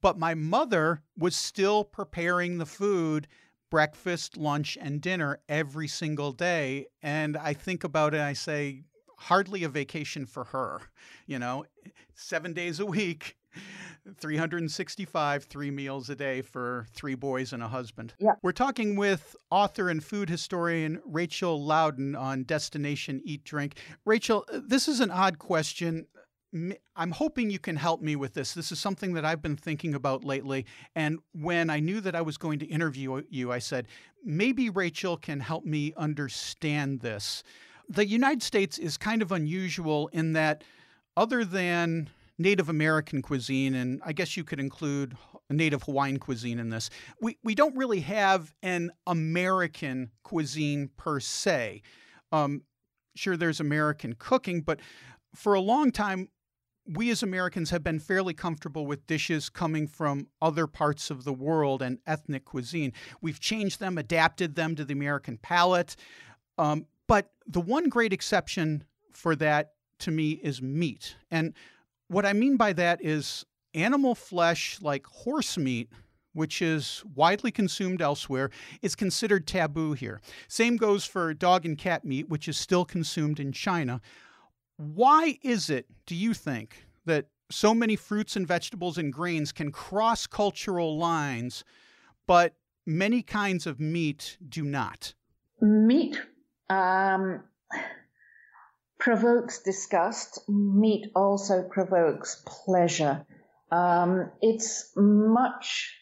But 0.00 0.18
my 0.18 0.34
mother 0.34 1.02
was 1.16 1.34
still 1.34 1.84
preparing 1.84 2.58
the 2.58 2.66
food 2.66 3.26
breakfast, 3.70 4.36
lunch, 4.36 4.78
and 4.80 5.00
dinner 5.00 5.40
every 5.48 5.88
single 5.88 6.32
day. 6.32 6.86
And 7.02 7.36
I 7.36 7.52
think 7.52 7.84
about 7.84 8.14
it, 8.14 8.20
I 8.20 8.32
say, 8.32 8.82
hardly 9.16 9.64
a 9.64 9.68
vacation 9.68 10.26
for 10.26 10.44
her. 10.44 10.80
You 11.26 11.38
know, 11.38 11.64
seven 12.14 12.52
days 12.52 12.80
a 12.80 12.86
week, 12.86 13.36
365, 14.18 15.44
three 15.44 15.70
meals 15.70 16.08
a 16.08 16.16
day 16.16 16.42
for 16.42 16.86
three 16.92 17.14
boys 17.14 17.52
and 17.52 17.62
a 17.62 17.68
husband. 17.68 18.14
Yeah. 18.18 18.32
We're 18.42 18.52
talking 18.52 18.96
with 18.96 19.36
author 19.50 19.90
and 19.90 20.02
food 20.02 20.30
historian 20.30 21.00
Rachel 21.04 21.62
Laudan 21.64 22.16
on 22.16 22.44
Destination 22.44 23.20
Eat 23.24 23.44
Drink. 23.44 23.76
Rachel, 24.04 24.46
this 24.52 24.88
is 24.88 25.00
an 25.00 25.10
odd 25.10 25.38
question. 25.38 26.06
I'm 26.52 27.10
hoping 27.10 27.50
you 27.50 27.58
can 27.58 27.76
help 27.76 28.00
me 28.00 28.16
with 28.16 28.34
this. 28.34 28.54
This 28.54 28.72
is 28.72 28.78
something 28.78 29.12
that 29.14 29.24
I've 29.24 29.42
been 29.42 29.56
thinking 29.56 29.94
about 29.94 30.24
lately. 30.24 30.64
And 30.94 31.18
when 31.32 31.68
I 31.68 31.80
knew 31.80 32.00
that 32.00 32.14
I 32.14 32.22
was 32.22 32.38
going 32.38 32.58
to 32.60 32.66
interview 32.66 33.22
you, 33.28 33.52
I 33.52 33.58
said, 33.58 33.86
maybe 34.24 34.70
Rachel 34.70 35.16
can 35.16 35.40
help 35.40 35.64
me 35.64 35.92
understand 35.96 37.00
this. 37.00 37.42
The 37.88 38.06
United 38.06 38.42
States 38.42 38.78
is 38.78 38.96
kind 38.96 39.22
of 39.22 39.32
unusual 39.32 40.08
in 40.08 40.32
that, 40.34 40.64
other 41.16 41.44
than 41.44 42.08
Native 42.38 42.68
American 42.68 43.22
cuisine, 43.22 43.74
and 43.74 44.00
I 44.04 44.12
guess 44.12 44.36
you 44.36 44.44
could 44.44 44.60
include 44.60 45.16
Native 45.50 45.82
Hawaiian 45.82 46.18
cuisine 46.18 46.58
in 46.58 46.70
this, 46.70 46.90
we, 47.20 47.38
we 47.42 47.54
don't 47.54 47.76
really 47.76 48.00
have 48.00 48.54
an 48.62 48.90
American 49.06 50.10
cuisine 50.22 50.90
per 50.96 51.20
se. 51.20 51.82
Um, 52.30 52.62
sure, 53.16 53.36
there's 53.36 53.60
American 53.60 54.14
cooking, 54.14 54.60
but 54.60 54.80
for 55.34 55.54
a 55.54 55.60
long 55.60 55.90
time, 55.90 56.28
we 56.88 57.10
as 57.10 57.22
Americans 57.22 57.70
have 57.70 57.84
been 57.84 57.98
fairly 57.98 58.32
comfortable 58.32 58.86
with 58.86 59.06
dishes 59.06 59.48
coming 59.50 59.86
from 59.86 60.28
other 60.40 60.66
parts 60.66 61.10
of 61.10 61.24
the 61.24 61.32
world 61.32 61.82
and 61.82 61.98
ethnic 62.06 62.44
cuisine. 62.44 62.92
We've 63.20 63.40
changed 63.40 63.78
them, 63.78 63.98
adapted 63.98 64.54
them 64.54 64.74
to 64.76 64.84
the 64.84 64.94
American 64.94 65.36
palate. 65.36 65.96
Um, 66.56 66.86
but 67.06 67.30
the 67.46 67.60
one 67.60 67.88
great 67.88 68.12
exception 68.12 68.84
for 69.12 69.36
that 69.36 69.72
to 70.00 70.10
me 70.10 70.32
is 70.32 70.62
meat. 70.62 71.16
And 71.30 71.54
what 72.08 72.24
I 72.24 72.32
mean 72.32 72.56
by 72.56 72.72
that 72.74 73.04
is 73.04 73.44
animal 73.74 74.14
flesh, 74.14 74.78
like 74.80 75.06
horse 75.06 75.58
meat, 75.58 75.90
which 76.32 76.62
is 76.62 77.02
widely 77.14 77.50
consumed 77.50 78.00
elsewhere, 78.00 78.50
is 78.80 78.94
considered 78.94 79.46
taboo 79.46 79.92
here. 79.92 80.20
Same 80.46 80.76
goes 80.76 81.04
for 81.04 81.34
dog 81.34 81.66
and 81.66 81.76
cat 81.76 82.04
meat, 82.04 82.28
which 82.28 82.48
is 82.48 82.56
still 82.56 82.84
consumed 82.84 83.40
in 83.40 83.52
China. 83.52 84.00
Why 84.78 85.38
is 85.42 85.70
it, 85.70 85.86
do 86.06 86.14
you 86.14 86.32
think, 86.34 86.86
that 87.04 87.26
so 87.50 87.74
many 87.74 87.96
fruits 87.96 88.36
and 88.36 88.46
vegetables 88.46 88.96
and 88.96 89.12
grains 89.12 89.50
can 89.50 89.72
cross 89.72 90.26
cultural 90.28 90.96
lines, 90.96 91.64
but 92.28 92.54
many 92.86 93.22
kinds 93.22 93.66
of 93.66 93.80
meat 93.80 94.38
do 94.48 94.62
not? 94.62 95.14
Meat 95.60 96.20
um, 96.70 97.42
provokes 98.98 99.62
disgust. 99.62 100.48
Meat 100.48 101.10
also 101.16 101.64
provokes 101.68 102.40
pleasure. 102.46 103.26
Um, 103.72 104.30
it's 104.40 104.92
much 104.94 105.92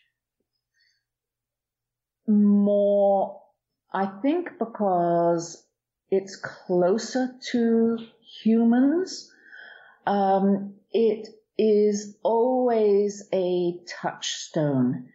more, 2.28 3.40
I 3.90 4.04
think, 4.20 4.50
because 4.58 5.64
it's 6.10 6.36
closer 6.36 7.34
to 7.52 7.98
humans. 8.42 9.32
Um, 10.06 10.74
it 10.92 11.28
is 11.58 12.16
always 12.22 13.28
a 13.32 13.78
touchstone. 14.00 15.08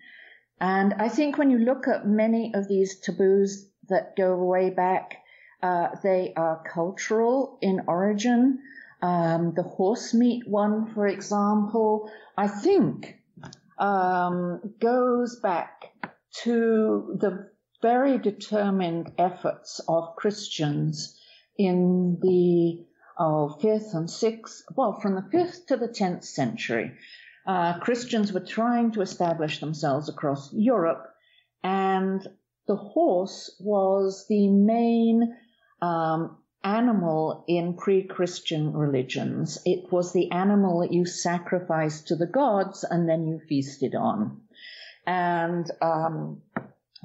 And 0.59 0.93
I 0.93 1.09
think 1.09 1.37
when 1.37 1.49
you 1.49 1.59
look 1.59 1.87
at 1.87 2.07
many 2.07 2.53
of 2.53 2.67
these 2.67 2.99
taboos 2.99 3.67
that 3.89 4.15
go 4.15 4.35
way 4.35 4.69
back, 4.69 5.17
uh, 5.63 5.89
they 6.03 6.33
are 6.35 6.63
cultural 6.63 7.57
in 7.61 7.81
origin. 7.87 8.59
Um, 9.01 9.53
the 9.55 9.63
horse 9.63 10.13
meat 10.13 10.47
one, 10.47 10.93
for 10.93 11.07
example, 11.07 12.11
I 12.37 12.47
think 12.47 13.17
um, 13.77 14.61
goes 14.79 15.39
back 15.39 15.85
to 16.43 17.17
the 17.19 17.49
very 17.81 18.19
determined 18.19 19.11
efforts 19.17 19.81
of 19.87 20.15
Christians 20.15 21.19
in 21.57 22.19
the 22.21 22.85
oh, 23.21 23.55
5th 23.61 23.93
and 23.93 24.07
6th, 24.07 24.63
well, 24.75 24.99
from 24.99 25.13
the 25.13 25.21
5th 25.21 25.67
to 25.67 25.77
the 25.77 25.87
10th 25.87 26.23
century, 26.23 26.91
uh, 27.45 27.77
Christians 27.79 28.33
were 28.33 28.45
trying 28.45 28.91
to 28.91 29.01
establish 29.01 29.59
themselves 29.59 30.09
across 30.09 30.51
Europe, 30.53 31.07
and 31.63 32.27
the 32.67 32.75
horse 32.75 33.55
was 33.59 34.25
the 34.27 34.47
main 34.47 35.37
um, 35.81 36.37
animal 36.63 37.43
in 37.47 37.75
pre 37.75 38.03
Christian 38.03 38.73
religions. 38.73 39.59
It 39.65 39.91
was 39.91 40.13
the 40.13 40.31
animal 40.31 40.79
that 40.79 40.93
you 40.93 41.05
sacrificed 41.05 42.07
to 42.07 42.15
the 42.15 42.27
gods 42.27 42.83
and 42.83 43.07
then 43.07 43.27
you 43.27 43.39
feasted 43.47 43.95
on. 43.95 44.41
And 45.05 45.69
um, 45.81 46.41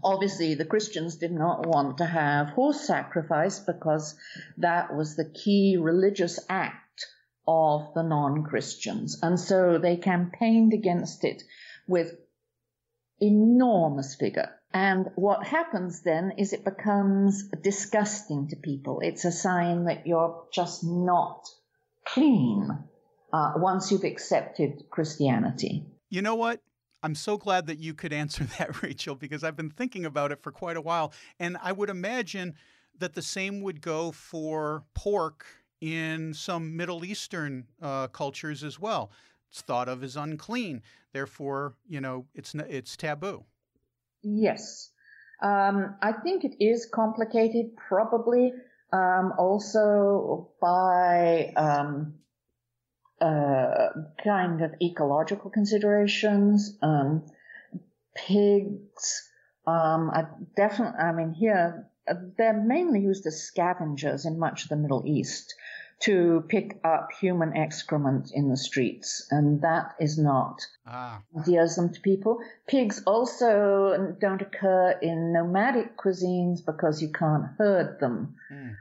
obviously, 0.03 0.55
the 0.55 0.65
Christians 0.65 1.17
did 1.17 1.33
not 1.33 1.67
want 1.67 1.99
to 1.99 2.07
have 2.07 2.49
horse 2.51 2.87
sacrifice 2.87 3.59
because 3.59 4.17
that 4.59 4.95
was 4.95 5.17
the 5.17 5.31
key 5.31 5.77
religious 5.79 6.39
act 6.49 7.07
of 7.47 7.95
the 7.95 8.03
non 8.03 8.45
Christians. 8.45 9.19
And 9.23 9.39
so 9.39 9.79
they 9.79 9.97
campaigned 9.97 10.73
against 10.73 11.25
it 11.25 11.43
with 11.87 12.17
enormous 13.21 14.17
vigor. 14.17 14.51
And 14.73 15.07
what 15.15 15.47
happens 15.47 16.03
then 16.03 16.33
is 16.37 16.53
it 16.53 16.65
becomes 16.65 17.49
disgusting 17.63 18.49
to 18.49 18.57
people. 18.57 19.01
It's 19.03 19.25
a 19.25 19.33
sign 19.33 19.85
that 19.85 20.07
you're 20.07 20.45
just 20.53 20.85
not 20.85 21.47
clean 22.05 22.69
uh, 23.33 23.53
once 23.57 23.91
you've 23.91 24.05
accepted 24.05 24.85
Christianity. 24.91 25.87
You 26.11 26.23
know 26.23 26.35
what? 26.35 26.61
I'm 27.03 27.15
so 27.15 27.37
glad 27.37 27.67
that 27.67 27.79
you 27.79 27.95
could 27.95 28.13
answer 28.13 28.45
that, 28.59 28.83
Rachel, 28.83 29.15
because 29.15 29.45
I've 29.45 29.57
been 29.57 29.71
thinking 29.71 30.05
about 30.05 30.33
it 30.33 30.43
for 30.43 30.53
quite 30.53 30.77
a 30.77 30.81
while. 30.81 31.13
And 31.39 31.57
I 31.63 31.73
would 31.73 31.91
imagine 31.91 32.55
that 32.99 33.15
the 33.15 33.23
same 33.23 33.61
would 33.63 33.81
go 33.81 34.13
for 34.13 34.85
pork 34.95 35.47
in 35.81 36.33
some 36.33 36.77
Middle 36.77 37.05
Eastern 37.05 37.67
uh, 37.83 38.09
cultures 38.09 38.65
as 38.65 38.81
well. 38.81 39.11
It's 39.51 39.61
thought 39.61 39.89
of 39.89 40.03
as 40.03 40.17
unclean, 40.17 40.83
therefore, 41.13 41.75
you 41.89 42.01
know, 42.01 42.27
it's 42.35 42.55
it's 42.55 42.97
taboo. 42.97 43.45
Yes. 44.23 44.91
Um, 45.43 45.97
I 46.03 46.13
think 46.13 46.45
it 46.45 46.57
is 46.59 46.89
complicated, 46.93 47.77
probably 47.77 48.53
um, 48.93 49.33
also 49.39 50.51
by 50.61 51.53
um, 51.57 52.15
uh, 53.21 53.89
kind 54.23 54.63
of 54.63 54.75
ecological 54.83 55.51
considerations. 55.51 56.77
Um, 56.83 57.25
pigs, 58.15 59.29
um, 59.67 60.11
I 60.11 60.25
definitely, 60.57 60.99
I 60.99 61.13
mean, 61.13 61.33
here, 61.33 61.89
uh, 62.09 62.15
they're 62.37 62.61
mainly 62.61 63.01
used 63.01 63.27
as 63.27 63.43
scavengers 63.43 64.27
in 64.27 64.39
much 64.39 64.65
of 64.65 64.69
the 64.69 64.77
Middle 64.77 65.03
East 65.07 65.55
to 65.99 66.45
pick 66.49 66.79
up 66.85 67.09
human 67.19 67.57
excrement 67.57 68.31
in 68.33 68.51
the 68.51 68.57
streets, 68.57 69.27
and 69.31 69.63
that 69.63 69.95
is 69.99 70.19
not 70.19 70.61
ah. 70.87 71.23
dearsome 71.45 71.91
to 71.93 72.01
people. 72.01 72.39
Pigs 72.67 73.03
also 73.07 74.15
don't 74.21 74.43
occur 74.43 74.91
in 75.01 75.33
nomadic 75.33 75.97
cuisines 75.97 76.65
because 76.65 77.01
you 77.01 77.11
can't 77.11 77.47
herd 77.57 77.99
them. 77.99 78.35
Mm. 78.53 78.77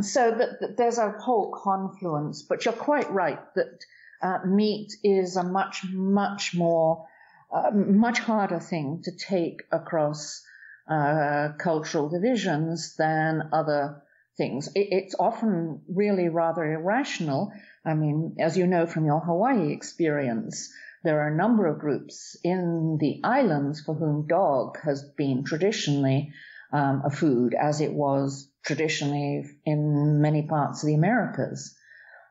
So 0.00 0.38
there's 0.76 0.98
a 0.98 1.10
whole 1.10 1.50
confluence, 1.50 2.42
but 2.42 2.64
you're 2.64 2.74
quite 2.74 3.10
right 3.10 3.40
that 3.54 3.84
uh, 4.22 4.38
meat 4.46 4.92
is 5.02 5.36
a 5.36 5.42
much, 5.42 5.84
much 5.92 6.54
more, 6.54 7.06
uh, 7.52 7.70
much 7.72 8.20
harder 8.20 8.60
thing 8.60 9.02
to 9.04 9.10
take 9.10 9.62
across 9.72 10.44
uh, 10.88 11.50
cultural 11.58 12.08
divisions 12.08 12.94
than 12.96 13.48
other 13.52 14.02
things. 14.36 14.68
it's 14.74 15.14
often 15.18 15.82
really 15.88 16.28
rather 16.28 16.64
irrational. 16.64 17.52
I 17.84 17.94
mean, 17.94 18.36
as 18.38 18.56
you 18.56 18.66
know 18.66 18.86
from 18.86 19.04
your 19.04 19.20
Hawaii 19.20 19.72
experience, 19.72 20.72
there 21.02 21.20
are 21.20 21.28
a 21.28 21.36
number 21.36 21.66
of 21.66 21.78
groups 21.78 22.36
in 22.42 22.98
the 23.00 23.20
islands 23.24 23.80
for 23.80 23.94
whom 23.94 24.26
dog 24.26 24.78
has 24.82 25.02
been 25.02 25.44
traditionally 25.44 26.32
um, 26.72 27.02
a 27.04 27.10
food, 27.10 27.54
as 27.54 27.80
it 27.80 27.92
was 27.92 28.49
traditionally 28.64 29.44
in 29.64 30.20
many 30.20 30.46
parts 30.46 30.82
of 30.82 30.86
the 30.86 30.94
Americas. 30.94 31.76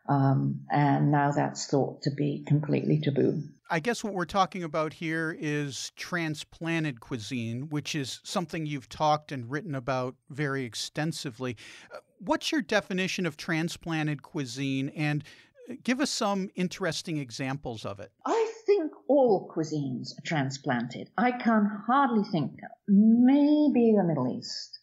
Um, 0.08 0.62
and 0.72 1.12
now 1.12 1.32
that's 1.32 1.68
thought 1.68 2.02
to 2.04 2.12
be 2.12 2.44
completely 2.48 3.00
taboo. 3.00 3.44
I 3.70 3.80
guess 3.80 4.04
what 4.04 4.13
we're 4.13 4.26
talking 4.26 4.63
about 4.63 4.94
here 4.94 5.36
is 5.39 5.92
transplanted 5.96 7.00
cuisine, 7.00 7.70
which 7.70 7.94
is 7.94 8.20
something 8.24 8.65
you've 8.65 8.89
talked 8.89 9.32
and 9.32 9.50
written 9.50 9.76
about 9.76 10.15
very 10.32 10.65
extensively. 10.65 11.56
Uh, 11.94 12.00
what's 12.18 12.52
your 12.52 12.63
definition 12.63 13.28
of 13.28 13.38
transplanted 13.38 14.24
cuisine 14.24 14.89
and 14.96 15.24
uh, 15.70 15.76
give 15.84 16.02
us 16.02 16.10
some 16.10 16.50
interesting 16.56 17.18
examples 17.18 17.86
of 17.86 18.00
it? 18.00 18.12
I 18.26 18.52
think 18.65 18.92
all 19.08 19.52
cuisines 19.56 20.18
are 20.18 20.26
transplanted. 20.26 21.10
I 21.15 21.32
can 21.32 21.70
hardly 21.86 22.24
think, 22.32 22.54
maybe 22.88 23.94
the 23.96 24.04
Middle 24.04 24.36
East. 24.36 24.79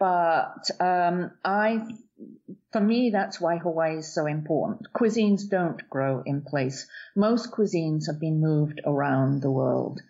But 0.00 0.70
um, 0.80 1.32
I 1.44 1.86
for 2.72 2.80
me, 2.80 3.10
that's 3.10 3.40
why 3.40 3.58
Hawaii 3.58 3.98
is 3.98 4.14
so 4.14 4.26
important. 4.26 4.92
Cuisines 4.94 5.48
don't 5.48 5.90
grow 5.90 6.22
in 6.24 6.40
place. 6.40 6.88
Most 7.14 7.50
cuisines 7.50 8.06
have 8.06 8.18
been 8.18 8.40
moved 8.40 8.80
around 8.86 9.42
the 9.42 9.50
world. 9.50 10.00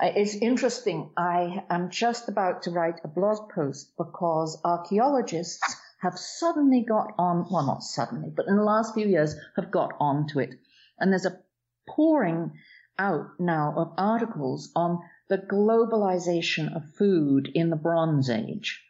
It's 0.00 0.34
interesting. 0.34 1.10
I 1.16 1.64
am 1.70 1.90
just 1.90 2.28
about 2.28 2.62
to 2.62 2.72
write 2.72 3.00
a 3.04 3.08
blog 3.08 3.50
post 3.50 3.96
because 3.96 4.60
archaeologists 4.64 5.76
have 6.00 6.18
suddenly 6.18 6.82
got 6.82 7.12
on, 7.18 7.46
well, 7.50 7.66
not 7.66 7.84
suddenly, 7.84 8.30
but 8.30 8.46
in 8.46 8.56
the 8.56 8.64
last 8.64 8.94
few 8.94 9.06
years 9.06 9.36
have 9.56 9.70
got 9.70 9.94
onto 10.00 10.40
it. 10.40 10.54
And 10.98 11.12
there's 11.12 11.26
a 11.26 11.40
pouring 11.86 12.52
out 12.98 13.38
now 13.38 13.74
of 13.76 13.94
articles 13.98 14.72
on 14.74 14.98
the 15.28 15.38
globalization 15.38 16.74
of 16.74 16.94
food 16.96 17.48
in 17.54 17.70
the 17.70 17.76
Bronze 17.76 18.30
Age 18.30 18.82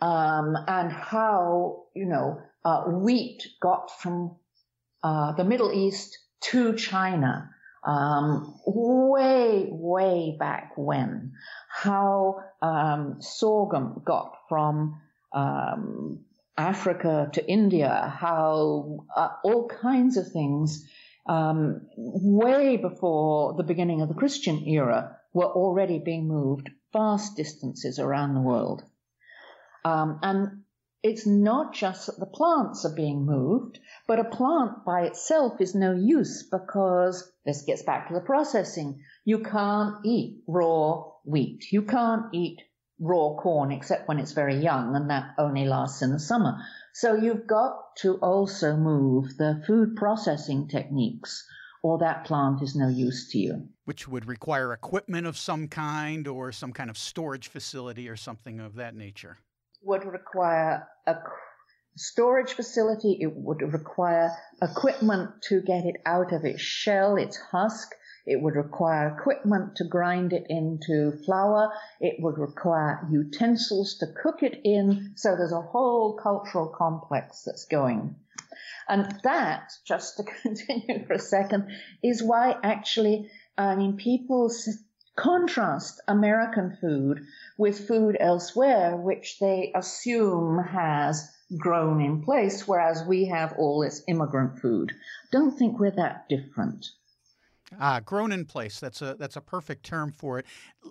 um, 0.00 0.56
and 0.66 0.92
how 0.92 1.84
you 1.94 2.06
know 2.06 2.40
uh, 2.64 2.84
wheat 2.84 3.46
got 3.60 3.90
from 4.00 4.36
uh, 5.02 5.32
the 5.32 5.44
Middle 5.44 5.72
East 5.72 6.18
to 6.40 6.74
China 6.74 7.50
um, 7.86 8.58
way 8.66 9.68
way 9.70 10.36
back 10.38 10.72
when, 10.76 11.32
how 11.68 12.42
um, 12.60 13.16
sorghum 13.20 14.02
got 14.04 14.36
from 14.48 15.00
um, 15.32 16.24
Africa 16.56 17.30
to 17.34 17.48
India, 17.48 18.14
how 18.18 19.06
uh, 19.14 19.28
all 19.44 19.68
kinds 19.68 20.16
of 20.16 20.32
things 20.32 20.84
um, 21.28 21.82
way 21.96 22.76
before 22.76 23.54
the 23.54 23.62
beginning 23.62 24.00
of 24.00 24.08
the 24.08 24.14
Christian 24.14 24.66
era 24.66 25.16
were 25.32 25.46
already 25.46 25.98
being 25.98 26.26
moved 26.26 26.70
vast 26.92 27.36
distances 27.36 27.98
around 27.98 28.34
the 28.34 28.40
world. 28.40 28.82
Um, 29.86 30.18
and 30.20 30.64
it's 31.04 31.28
not 31.28 31.72
just 31.72 32.06
that 32.06 32.18
the 32.18 32.26
plants 32.26 32.84
are 32.84 32.94
being 32.96 33.24
moved, 33.24 33.78
but 34.08 34.18
a 34.18 34.24
plant 34.24 34.84
by 34.84 35.02
itself 35.02 35.60
is 35.60 35.76
no 35.76 35.92
use 35.92 36.42
because 36.50 37.32
this 37.44 37.62
gets 37.62 37.84
back 37.84 38.08
to 38.08 38.14
the 38.14 38.20
processing. 38.20 39.04
You 39.24 39.44
can't 39.44 40.04
eat 40.04 40.42
raw 40.48 41.04
wheat. 41.24 41.70
You 41.70 41.82
can't 41.82 42.24
eat 42.32 42.62
raw 42.98 43.36
corn 43.36 43.70
except 43.70 44.08
when 44.08 44.18
it's 44.18 44.32
very 44.32 44.56
young 44.56 44.96
and 44.96 45.08
that 45.10 45.34
only 45.38 45.66
lasts 45.66 46.02
in 46.02 46.10
the 46.10 46.18
summer. 46.18 46.56
So 46.92 47.14
you've 47.14 47.46
got 47.46 47.76
to 47.98 48.14
also 48.16 48.76
move 48.76 49.36
the 49.36 49.62
food 49.68 49.94
processing 49.94 50.66
techniques 50.66 51.46
or 51.84 51.98
that 51.98 52.24
plant 52.24 52.60
is 52.60 52.74
no 52.74 52.88
use 52.88 53.30
to 53.30 53.38
you. 53.38 53.68
Which 53.84 54.08
would 54.08 54.26
require 54.26 54.72
equipment 54.72 55.28
of 55.28 55.36
some 55.36 55.68
kind 55.68 56.26
or 56.26 56.50
some 56.50 56.72
kind 56.72 56.90
of 56.90 56.98
storage 56.98 57.46
facility 57.46 58.08
or 58.08 58.16
something 58.16 58.58
of 58.58 58.74
that 58.74 58.96
nature 58.96 59.38
would 59.82 60.04
require 60.04 60.86
a 61.06 61.16
storage 61.96 62.52
facility. 62.52 63.18
It 63.20 63.32
would 63.34 63.62
require 63.62 64.32
equipment 64.62 65.42
to 65.48 65.60
get 65.62 65.84
it 65.84 65.96
out 66.04 66.32
of 66.32 66.44
its 66.44 66.60
shell, 66.60 67.16
its 67.16 67.36
husk. 67.36 67.92
It 68.26 68.42
would 68.42 68.56
require 68.56 69.16
equipment 69.16 69.76
to 69.76 69.84
grind 69.84 70.32
it 70.32 70.46
into 70.48 71.12
flour. 71.24 71.72
It 72.00 72.16
would 72.18 72.38
require 72.38 73.06
utensils 73.10 73.98
to 73.98 74.06
cook 74.06 74.42
it 74.42 74.60
in. 74.64 75.12
So 75.14 75.36
there's 75.36 75.52
a 75.52 75.60
whole 75.60 76.14
cultural 76.14 76.66
complex 76.66 77.42
that's 77.44 77.66
going. 77.66 78.16
And 78.88 79.18
that, 79.22 79.72
just 79.84 80.16
to 80.16 80.24
continue 80.42 81.06
for 81.06 81.14
a 81.14 81.18
second, 81.18 81.68
is 82.02 82.22
why 82.22 82.56
actually, 82.62 83.30
I 83.56 83.76
mean, 83.76 83.96
people 83.96 84.50
contrast 85.16 86.00
American 86.08 86.76
food 86.80 87.26
with 87.58 87.86
food 87.88 88.16
elsewhere, 88.20 88.96
which 88.96 89.38
they 89.40 89.72
assume 89.74 90.62
has 90.62 91.30
grown 91.58 92.00
in 92.00 92.22
place, 92.22 92.66
whereas 92.68 93.04
we 93.04 93.24
have 93.26 93.54
all 93.58 93.80
this 93.80 94.02
immigrant 94.08 94.58
food. 94.58 94.92
Don't 95.32 95.56
think 95.56 95.78
we're 95.78 95.90
that 95.92 96.28
different. 96.28 96.86
Ah, 97.80 98.00
grown 98.00 98.30
in 98.30 98.44
place. 98.44 98.78
That's 98.78 99.02
a 99.02 99.16
that's 99.18 99.36
a 99.36 99.40
perfect 99.40 99.84
term 99.84 100.12
for 100.12 100.38
it. 100.38 100.46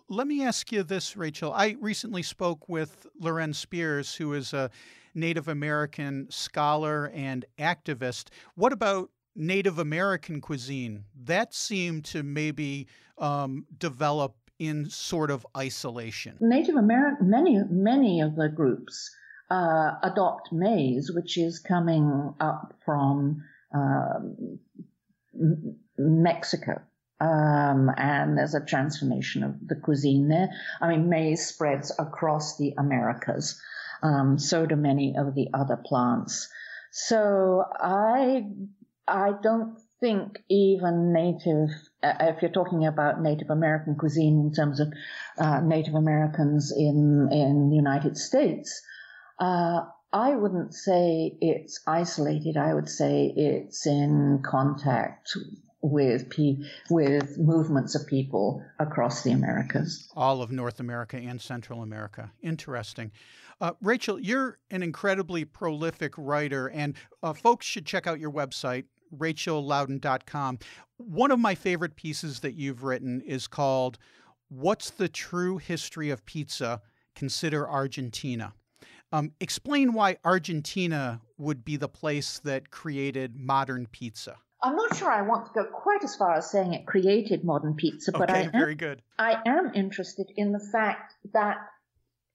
Let 0.10 0.28
me 0.28 0.44
ask 0.44 0.72
you 0.72 0.84
this, 0.84 1.16
Rachel. 1.16 1.54
I 1.54 1.78
recently 1.80 2.22
spoke 2.22 2.68
with 2.68 3.08
Loren 3.20 3.54
Spears, 3.54 4.16
who 4.16 4.34
is 4.34 4.54
a 4.54 4.70
Native 5.14 5.48
American 5.48 6.28
scholar 6.30 7.10
and 7.14 7.46
activist. 7.58 8.28
What 8.56 8.74
about 8.74 9.10
Native 9.36 9.80
American 9.80 10.42
cuisine? 10.42 11.06
That 11.24 11.54
seemed 11.54 12.06
to 12.06 12.24
maybe 12.24 12.88
um, 13.18 13.66
develop 13.78 14.36
in 14.60 14.90
sort 14.90 15.32
of 15.32 15.46
isolation. 15.58 16.38
Native 16.40 16.76
American, 16.76 17.30
many 17.30 17.60
many 17.70 18.22
of 18.22 18.36
the 18.36 18.48
groups 18.48 19.14
uh, 19.50 19.92
adopt 20.02 20.52
maize, 20.52 21.12
which 21.14 21.38
is 21.38 21.60
coming 21.60 22.34
up 22.40 22.74
from 22.86 23.44
um, 23.74 24.60
Mexico. 25.98 26.82
Um, 27.20 27.90
and 27.98 28.38
there's 28.38 28.56
a 28.56 28.66
transformation 28.66 29.44
of 29.44 29.56
the 29.66 29.76
cuisine 29.76 30.28
there. 30.28 30.50
I 30.82 30.90
mean, 30.90 31.10
maize 31.10 31.48
spreads 31.48 31.92
across 31.98 32.58
the 32.58 32.74
Americas. 32.78 33.60
Um, 34.04 34.38
so 34.38 34.66
do 34.66 34.76
many 34.76 35.16
of 35.18 35.34
the 35.34 35.48
other 35.54 35.78
plants. 35.78 36.50
So 36.92 37.64
I, 37.80 38.46
I 39.08 39.32
don't 39.42 39.78
think 40.00 40.40
even 40.50 41.14
native, 41.14 41.70
uh, 42.04 42.14
if 42.22 42.42
you're 42.42 42.52
talking 42.52 42.86
about 42.86 43.22
Native 43.22 43.50
American 43.50 43.96
cuisine 43.96 44.40
in 44.40 44.54
terms 44.54 44.80
of 44.80 44.92
uh, 45.38 45.62
Native 45.62 45.96
Americans 45.96 46.74
in 46.76 47.30
in 47.32 47.70
the 47.70 47.76
United 47.76 48.18
States, 48.18 48.82
uh, 49.40 49.82
I 50.12 50.36
wouldn't 50.36 50.74
say 50.74 51.38
it's 51.42 51.82
isolated. 51.88 52.58
I 52.58 52.74
would 52.74 52.90
say 52.90 53.34
it's 53.36 53.86
in 53.86 54.42
contact 54.46 55.38
with 55.82 56.30
pe- 56.30 56.58
with 56.90 57.38
movements 57.38 57.96
of 57.96 58.08
people 58.08 58.64
across 58.80 59.24
the 59.24 59.32
Americas. 59.32 60.10
All 60.16 60.42
of 60.42 60.52
North 60.52 60.80
America 60.80 61.18
and 61.18 61.40
Central 61.40 61.84
America. 61.84 62.32
Interesting. 62.42 63.12
Uh, 63.62 63.72
Rachel, 63.82 64.20
you're 64.20 64.58
an 64.70 64.84
incredibly 64.84 65.46
prolific 65.46 66.14
writer, 66.18 66.68
and 66.68 66.96
uh, 67.24 67.34
folks 67.34 67.66
should 67.66 67.86
check 67.86 68.06
out 68.08 68.20
your 68.20 68.32
website, 68.32 68.86
rachellaudan.com. 69.16 70.60
One 70.98 71.32
of 71.32 71.40
my 71.40 71.56
favorite 71.56 71.96
pieces 71.96 72.40
that 72.42 72.56
you've 72.56 72.84
written 72.84 73.22
is 73.22 73.48
called 73.48 73.98
What's 74.50 74.90
the 74.92 75.10
True 75.10 75.58
History 75.58 76.10
of 76.10 76.26
Pizza? 76.26 76.82
Consider 77.16 77.68
Argentina. 77.68 78.54
Um, 79.12 79.32
explain 79.40 79.94
why 79.94 80.18
Argentina 80.24 81.22
would 81.38 81.64
be 81.64 81.78
the 81.78 81.88
place 81.88 82.40
that 82.40 82.72
created 82.72 83.36
modern 83.36 83.88
pizza. 83.88 84.38
I'm 84.62 84.76
not 84.76 84.96
sure 84.96 85.12
I 85.12 85.22
want 85.22 85.46
to 85.46 85.52
go 85.54 85.66
quite 85.66 86.04
as 86.04 86.16
far 86.16 86.34
as 86.34 86.50
saying 86.50 86.74
it 86.74 86.88
created 86.88 87.44
modern 87.44 87.76
pizza, 87.76 88.12
but 88.12 88.30
okay, 88.32 88.40
I 88.40 88.44
am, 88.44 88.52
very 88.52 88.76
good. 88.76 89.02
I 89.20 89.38
am 89.46 89.72
interested 89.76 90.32
in 90.36 90.52
the 90.52 90.60
fact 90.60 91.14
that 91.34 91.58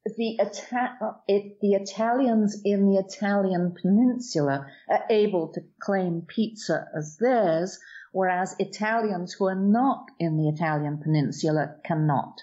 the, 0.04 0.38
Ita- 0.40 1.16
it, 1.28 1.60
the 1.60 1.74
Italians 1.74 2.60
in 2.64 2.86
the 2.86 2.98
Italian 2.98 3.74
peninsula 3.80 4.66
are 4.88 5.04
able 5.10 5.48
to 5.52 5.60
claim 5.80 6.22
pizza 6.26 6.86
as 6.96 7.16
theirs, 7.18 7.78
whereas 8.12 8.56
Italians 8.58 9.32
who 9.32 9.46
are 9.46 9.54
not 9.54 10.06
in 10.18 10.36
the 10.36 10.48
Italian 10.48 10.98
peninsula 10.98 11.76
cannot. 11.84 12.40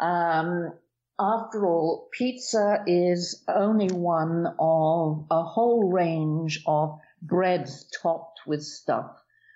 Um, 0.00 0.72
after 1.20 1.66
all, 1.66 2.08
pizza 2.12 2.84
is 2.86 3.44
only 3.48 3.88
one 3.88 4.46
of 4.58 5.26
a 5.30 5.42
whole 5.42 5.90
range 5.90 6.62
of 6.66 6.98
breads 7.20 7.90
topped 8.02 8.40
with 8.46 8.62
stuff 8.62 9.10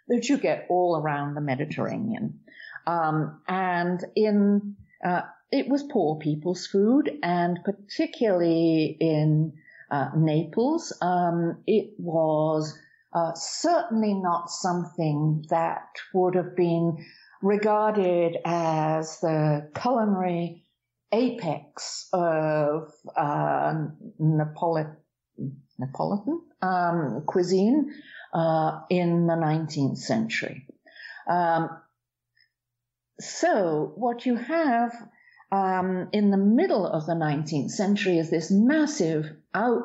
that 0.08 0.28
you 0.28 0.36
get 0.36 0.66
all 0.68 0.96
around 0.96 1.34
the 1.34 1.40
Mediterranean. 1.40 2.40
Um, 2.86 3.40
and 3.46 4.04
in 4.16 4.76
uh, 5.02 5.22
it 5.50 5.68
was 5.68 5.82
poor 5.82 6.18
people's 6.18 6.66
food, 6.66 7.10
and 7.22 7.60
particularly 7.64 8.96
in 9.00 9.52
uh, 9.90 10.08
Naples, 10.16 10.96
um, 11.02 11.62
it 11.66 11.90
was 11.98 12.78
uh, 13.12 13.32
certainly 13.34 14.14
not 14.14 14.50
something 14.50 15.44
that 15.50 15.88
would 16.14 16.34
have 16.34 16.56
been 16.56 17.04
regarded 17.42 18.38
as 18.44 19.20
the 19.20 19.70
culinary 19.74 20.64
apex 21.12 22.08
of 22.12 22.90
uh, 23.14 23.74
Napoli- 24.18 24.96
Neapolitan 25.78 26.40
um, 26.62 27.24
cuisine 27.26 27.92
uh, 28.32 28.80
in 28.88 29.26
the 29.26 29.34
19th 29.34 29.98
century. 29.98 30.66
Um, 31.28 31.68
so 33.20 33.92
what 33.96 34.26
you 34.26 34.36
have 34.36 34.92
um, 35.50 36.08
in 36.12 36.30
the 36.30 36.36
middle 36.36 36.86
of 36.86 37.06
the 37.06 37.14
19th 37.14 37.70
century 37.70 38.18
is 38.18 38.30
this 38.30 38.50
massive 38.50 39.30
out 39.54 39.84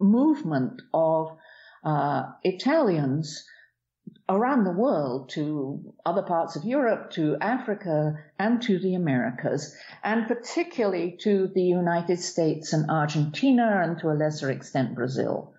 movement 0.00 0.80
of 0.94 1.36
uh, 1.84 2.22
Italians 2.44 3.44
around 4.28 4.64
the 4.64 4.72
world 4.72 5.30
to 5.30 5.94
other 6.04 6.22
parts 6.22 6.54
of 6.54 6.64
Europe, 6.64 7.10
to 7.10 7.36
Africa, 7.40 8.14
and 8.38 8.60
to 8.62 8.78
the 8.78 8.94
Americas, 8.94 9.74
and 10.04 10.26
particularly 10.28 11.18
to 11.20 11.50
the 11.54 11.62
United 11.62 12.20
States 12.20 12.72
and 12.72 12.90
Argentina, 12.90 13.82
and 13.82 13.98
to 13.98 14.10
a 14.10 14.14
lesser 14.14 14.50
extent 14.50 14.94
Brazil. 14.94 15.54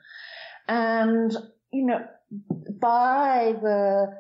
And, 0.68 1.36
you 1.72 1.86
know, 1.86 2.06
by 2.80 3.56
the 3.62 4.16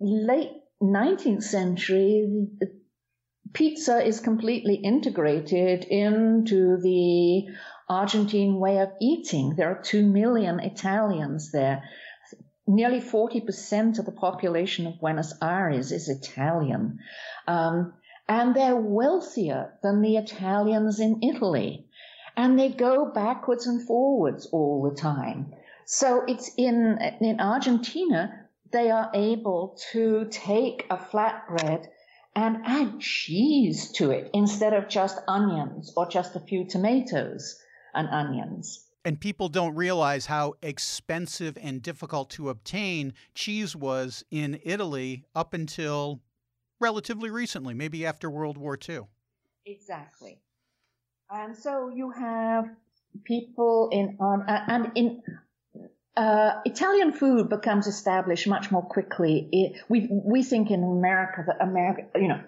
late 0.00 0.62
19th 0.82 1.42
century, 1.42 2.48
pizza 3.52 4.04
is 4.04 4.20
completely 4.20 4.76
integrated 4.76 5.84
into 5.84 6.76
the 6.80 7.46
Argentine 7.88 8.58
way 8.58 8.78
of 8.78 8.90
eating. 9.00 9.54
There 9.56 9.70
are 9.70 9.82
two 9.82 10.06
million 10.06 10.60
Italians 10.60 11.50
there. 11.52 11.82
Nearly 12.66 13.00
40% 13.00 13.98
of 13.98 14.04
the 14.04 14.12
population 14.12 14.86
of 14.86 15.00
Buenos 15.00 15.34
Aires 15.40 15.90
is 15.90 16.08
Italian. 16.08 16.98
Um, 17.46 17.94
and 18.28 18.54
they're 18.54 18.76
wealthier 18.76 19.78
than 19.82 20.02
the 20.02 20.18
Italians 20.18 21.00
in 21.00 21.22
Italy. 21.22 21.86
And 22.36 22.58
they 22.58 22.68
go 22.68 23.10
backwards 23.10 23.66
and 23.66 23.84
forwards 23.86 24.46
all 24.52 24.88
the 24.88 24.94
time. 24.94 25.54
So 25.86 26.24
it's 26.28 26.50
in, 26.58 26.98
in 27.22 27.40
Argentina, 27.40 28.47
they 28.72 28.90
are 28.90 29.10
able 29.14 29.78
to 29.92 30.26
take 30.30 30.86
a 30.90 30.96
flatbread 30.96 31.86
and 32.34 32.58
add 32.64 33.00
cheese 33.00 33.90
to 33.92 34.10
it 34.10 34.30
instead 34.32 34.72
of 34.72 34.88
just 34.88 35.18
onions 35.26 35.92
or 35.96 36.08
just 36.08 36.36
a 36.36 36.40
few 36.40 36.66
tomatoes 36.66 37.58
and 37.94 38.08
onions. 38.08 38.84
And 39.04 39.20
people 39.20 39.48
don't 39.48 39.74
realize 39.74 40.26
how 40.26 40.54
expensive 40.62 41.56
and 41.60 41.80
difficult 41.80 42.30
to 42.30 42.50
obtain 42.50 43.14
cheese 43.34 43.74
was 43.74 44.24
in 44.30 44.60
Italy 44.64 45.24
up 45.34 45.54
until 45.54 46.20
relatively 46.80 47.30
recently, 47.30 47.74
maybe 47.74 48.04
after 48.04 48.30
World 48.30 48.58
War 48.58 48.78
II. 48.88 49.00
Exactly. 49.66 50.40
And 51.30 51.56
so 51.56 51.90
you 51.94 52.10
have 52.10 52.66
people 53.24 53.88
in, 53.92 54.16
um, 54.20 54.44
and 54.46 54.92
in 54.94 55.22
uh, 56.16 56.60
Italian 56.64 57.12
food 57.12 57.48
becomes 57.48 57.86
established 57.86 58.46
much 58.46 58.70
more 58.70 58.82
quickly. 58.82 59.48
It, 59.52 59.82
we 59.88 60.08
we 60.10 60.42
think 60.42 60.70
in 60.70 60.82
America 60.82 61.44
that 61.46 61.62
America, 61.62 62.06
you 62.16 62.28
know, 62.28 62.40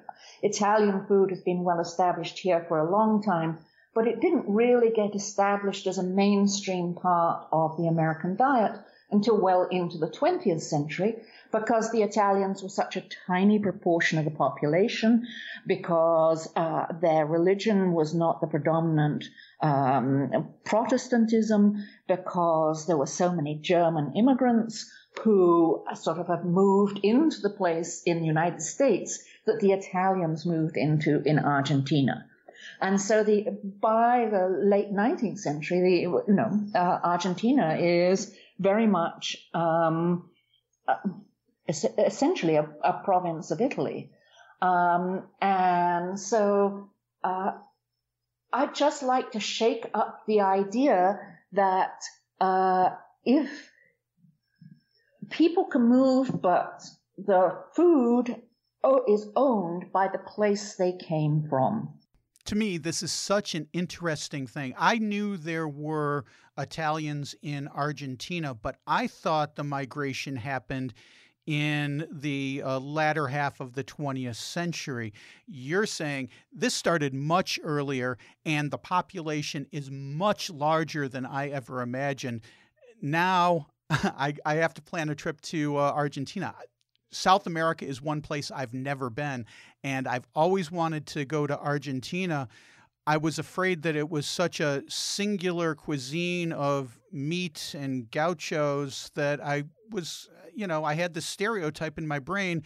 Italian 0.43 1.07
food 1.07 1.31
has 1.31 1.41
been 1.41 1.63
well 1.63 1.81
established 1.81 2.39
here 2.39 2.65
for 2.69 2.79
a 2.79 2.91
long 2.91 3.23
time, 3.23 3.59
but 3.95 4.09
it 4.09 4.21
didn't 4.21 4.49
really 4.49 4.91
get 4.91 5.15
established 5.15 5.87
as 5.87 5.99
a 5.99 6.03
mainstream 6.03 6.95
part 6.95 7.47
of 7.53 7.77
the 7.77 7.87
American 7.87 8.37
diet 8.37 8.73
until 9.13 9.41
well 9.41 9.67
into 9.71 9.99
the 9.99 10.09
20th 10.09 10.63
century 10.63 11.17
because 11.53 11.91
the 11.91 12.03
Italians 12.03 12.63
were 12.63 12.69
such 12.69 12.97
a 12.97 13.05
tiny 13.27 13.59
proportion 13.59 14.19
of 14.19 14.25
the 14.25 14.31
population, 14.31 15.27
because 15.67 16.49
uh, 16.55 16.87
their 17.01 17.27
religion 17.27 17.93
was 17.93 18.15
not 18.15 18.41
the 18.41 18.47
predominant 18.47 19.25
um, 19.63 20.55
Protestantism, 20.65 21.85
because 22.09 22.87
there 22.87 22.97
were 22.97 23.07
so 23.07 23.33
many 23.33 23.57
German 23.57 24.15
immigrants 24.17 24.91
who 25.23 25.85
sort 25.95 26.19
of 26.19 26.29
have 26.29 26.45
moved 26.45 27.01
into 27.03 27.41
the 27.41 27.51
place 27.51 28.03
in 28.05 28.21
the 28.21 28.27
United 28.27 28.63
States 28.63 29.23
that 29.47 29.61
the 29.61 29.73
Italians 29.73 30.47
moved 30.47 30.77
into 30.77 31.23
in 31.25 31.39
Argentina. 31.39 32.27
And 32.81 33.01
so 33.01 33.25
the 33.25 33.59
by 33.81 34.29
the 34.31 34.49
late 34.49 34.93
19th 34.93 35.39
century, 35.39 35.81
the 35.81 36.01
you 36.01 36.25
know 36.29 36.61
uh, 36.75 36.99
Argentina 37.03 37.77
is 37.77 38.35
very 38.59 38.87
much 38.87 39.37
um, 39.55 40.31
uh, 40.87 40.97
essentially 41.69 42.57
a, 42.57 42.69
a, 42.83 43.03
province 43.05 43.51
of 43.51 43.61
Italy, 43.61 44.11
um, 44.61 45.25
and 45.41 46.19
so 46.19 46.91
uh, 47.25 47.53
I'd 48.53 48.75
just 48.75 49.03
like 49.03 49.33
to 49.33 49.41
shake 49.41 49.87
up 49.95 50.23
the 50.27 50.41
idea 50.41 51.19
that 51.53 52.03
uh, 52.41 52.91
if 53.25 53.71
people 55.31 55.65
can 55.65 55.83
move, 55.83 56.41
but 56.41 56.83
the 57.17 57.57
food 57.75 58.43
is 59.09 59.29
owned 59.37 59.93
by 59.93 60.09
the 60.09 60.19
place 60.19 60.75
they 60.75 60.93
came 60.93 61.47
from. 61.49 61.95
to 62.47 62.55
me, 62.55 62.79
this 62.79 63.03
is 63.03 63.13
such 63.13 63.55
an 63.55 63.69
interesting 63.73 64.47
thing. 64.47 64.75
I 64.77 64.99
knew 64.99 65.37
there 65.37 65.69
were 65.69 66.25
Italians 66.59 67.35
in 67.43 67.69
Argentina, 67.69 68.55
but 68.55 68.77
I 68.87 69.07
thought 69.07 69.57
the 69.57 69.65
migration 69.65 70.37
happened 70.37 70.95
in 71.47 72.07
the 72.13 72.63
uh, 72.65 72.79
latter 72.79 73.27
half 73.27 73.61
of 73.61 73.73
the 73.73 73.85
20th 73.85 74.37
century. 74.37 75.13
You're 75.47 75.87
saying 75.87 76.29
this 76.53 76.75
started 76.75 77.15
much 77.15 77.59
earlier 77.63 78.19
and 78.45 78.71
the 78.71 78.79
population 78.79 79.67
is 79.73 79.91
much 79.91 80.51
larger 80.51 81.09
than 81.09 81.27
I 81.27 81.49
ever 81.49 81.83
imagined. 81.83 82.43
Now 83.03 83.69
I, 83.91 84.35
I 84.45 84.55
have 84.57 84.75
to 84.75 84.83
plan 84.83 85.09
a 85.09 85.15
trip 85.15 85.41
to 85.43 85.77
uh, 85.77 85.93
Argentina. 85.95 86.55
South 87.13 87.47
America 87.47 87.85
is 87.85 88.01
one 88.01 88.23
place 88.23 88.53
I've 88.53 88.73
never 88.73 89.11
been, 89.11 89.45
and 89.83 90.07
I've 90.07 90.29
always 90.35 90.71
wanted 90.71 91.07
to 91.09 91.25
go 91.25 91.45
to 91.47 91.59
Argentina. 91.59 92.49
I 93.07 93.17
was 93.17 93.41
afraid 93.41 93.83
that 93.83 93.97
it 93.97 94.09
was 94.09 94.27
such 94.27 94.61
a 94.61 94.85
singular 94.89 95.75
cuisine 95.75 96.53
of 96.53 97.01
meat 97.11 97.75
and 97.77 98.09
gauchos 98.11 99.11
that 99.17 99.45
I 99.45 99.65
was, 99.91 100.29
you 100.55 100.67
know, 100.67 100.85
I 100.85 100.95
had 100.95 101.15
this 101.15 101.27
stereotype 101.27 101.99
in 101.99 102.07
my 102.07 102.19
brain. 102.19 102.63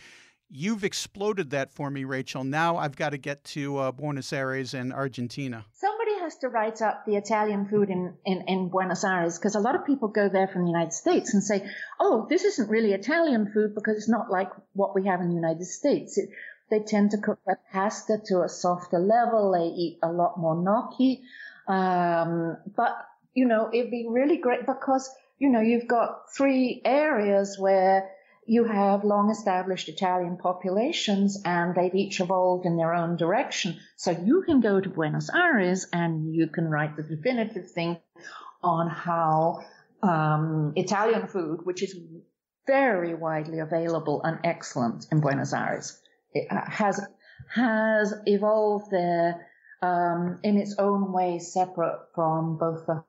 You've 0.50 0.84
exploded 0.84 1.50
that 1.50 1.72
for 1.72 1.90
me, 1.90 2.04
Rachel. 2.04 2.44
Now 2.44 2.76
I've 2.76 2.96
got 2.96 3.10
to 3.10 3.18
get 3.18 3.42
to 3.44 3.78
uh, 3.78 3.92
Buenos 3.92 4.32
Aires 4.32 4.74
and 4.74 4.92
Argentina. 4.92 5.64
Somebody 5.72 6.12
has 6.20 6.36
to 6.36 6.48
write 6.48 6.80
up 6.82 7.04
the 7.06 7.16
Italian 7.16 7.66
food 7.66 7.90
in, 7.90 8.14
in, 8.24 8.44
in 8.46 8.68
Buenos 8.68 9.04
Aires 9.04 9.38
because 9.38 9.54
a 9.54 9.60
lot 9.60 9.74
of 9.74 9.84
people 9.84 10.08
go 10.08 10.28
there 10.28 10.46
from 10.46 10.62
the 10.62 10.70
United 10.70 10.92
States 10.92 11.34
and 11.34 11.42
say, 11.42 11.66
oh, 11.98 12.26
this 12.28 12.44
isn't 12.44 12.68
really 12.70 12.92
Italian 12.92 13.50
food 13.52 13.74
because 13.74 13.96
it's 13.96 14.08
not 14.08 14.30
like 14.30 14.50
what 14.74 14.94
we 14.94 15.06
have 15.06 15.20
in 15.20 15.28
the 15.28 15.34
United 15.34 15.64
States. 15.64 16.18
It, 16.18 16.28
they 16.70 16.80
tend 16.80 17.10
to 17.12 17.18
cook 17.18 17.38
their 17.46 17.60
pasta 17.72 18.18
to 18.26 18.42
a 18.42 18.48
softer 18.48 18.98
level. 18.98 19.52
They 19.52 19.74
eat 19.74 19.98
a 20.02 20.12
lot 20.12 20.38
more 20.38 20.56
gnocchi. 20.56 21.22
Um, 21.66 22.58
but, 22.76 22.96
you 23.32 23.46
know, 23.46 23.70
it'd 23.72 23.90
be 23.90 24.06
really 24.08 24.38
great 24.38 24.66
because, 24.66 25.10
you 25.38 25.50
know, 25.50 25.60
you've 25.60 25.88
got 25.88 26.34
three 26.36 26.80
areas 26.84 27.56
where 27.58 28.10
you 28.46 28.64
have 28.64 29.04
long 29.04 29.30
established 29.30 29.88
Italian 29.88 30.36
populations 30.36 31.40
and 31.44 31.74
they've 31.74 31.94
each 31.94 32.20
evolved 32.20 32.66
in 32.66 32.76
their 32.76 32.94
own 32.94 33.16
direction. 33.16 33.78
So 33.96 34.10
you 34.10 34.42
can 34.42 34.60
go 34.60 34.80
to 34.80 34.88
Buenos 34.88 35.30
Aires 35.30 35.86
and 35.92 36.34
you 36.34 36.48
can 36.48 36.68
write 36.68 36.96
the 36.96 37.02
definitive 37.02 37.70
thing 37.70 37.98
on 38.62 38.88
how 38.88 39.64
um, 40.02 40.72
Italian 40.76 41.26
food, 41.26 41.60
which 41.64 41.82
is 41.82 41.96
very 42.66 43.14
widely 43.14 43.60
available 43.60 44.22
and 44.22 44.38
excellent 44.44 45.06
in 45.10 45.20
Buenos 45.20 45.52
Aires, 45.52 46.00
uh, 46.50 46.70
has 46.70 47.00
has 47.50 48.14
evolved 48.26 48.90
there 48.90 49.46
um, 49.82 50.38
in 50.42 50.56
its 50.56 50.76
own 50.78 51.12
way, 51.12 51.38
separate 51.38 51.98
from 52.14 52.56
both 52.58 52.86
the 52.86 53.04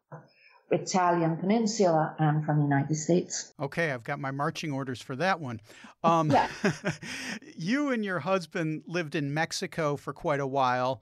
Italian 0.71 1.37
peninsula 1.37 2.15
and 2.17 2.43
from 2.43 2.57
the 2.57 2.63
United 2.63 2.95
States. 2.95 3.53
Okay, 3.59 3.91
I've 3.91 4.03
got 4.03 4.19
my 4.19 4.31
marching 4.31 4.71
orders 4.71 5.01
for 5.01 5.15
that 5.17 5.39
one. 5.39 5.61
Um, 6.03 6.31
yeah. 6.31 6.47
you 7.55 7.91
and 7.91 8.03
your 8.03 8.19
husband 8.19 8.83
lived 8.87 9.15
in 9.15 9.33
Mexico 9.33 9.95
for 9.95 10.13
quite 10.13 10.39
a 10.39 10.47
while. 10.47 11.01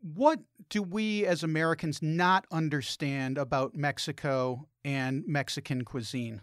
What 0.00 0.40
do 0.68 0.82
we 0.82 1.26
as 1.26 1.42
Americans 1.42 2.00
not 2.00 2.46
understand 2.52 3.38
about 3.38 3.74
Mexico 3.74 4.68
and 4.84 5.24
Mexican 5.26 5.84
cuisine? 5.84 6.42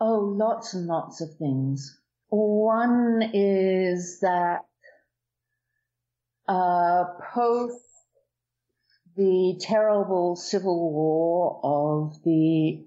Oh, 0.00 0.20
lots 0.20 0.74
and 0.74 0.86
lots 0.86 1.20
of 1.20 1.34
things. 1.36 1.98
One 2.28 3.30
is 3.32 4.20
that 4.20 4.60
uh, 6.48 7.04
post 7.34 7.85
the 9.16 9.58
terrible 9.60 10.36
civil 10.36 10.92
war 10.92 11.60
of 11.62 12.22
the 12.22 12.84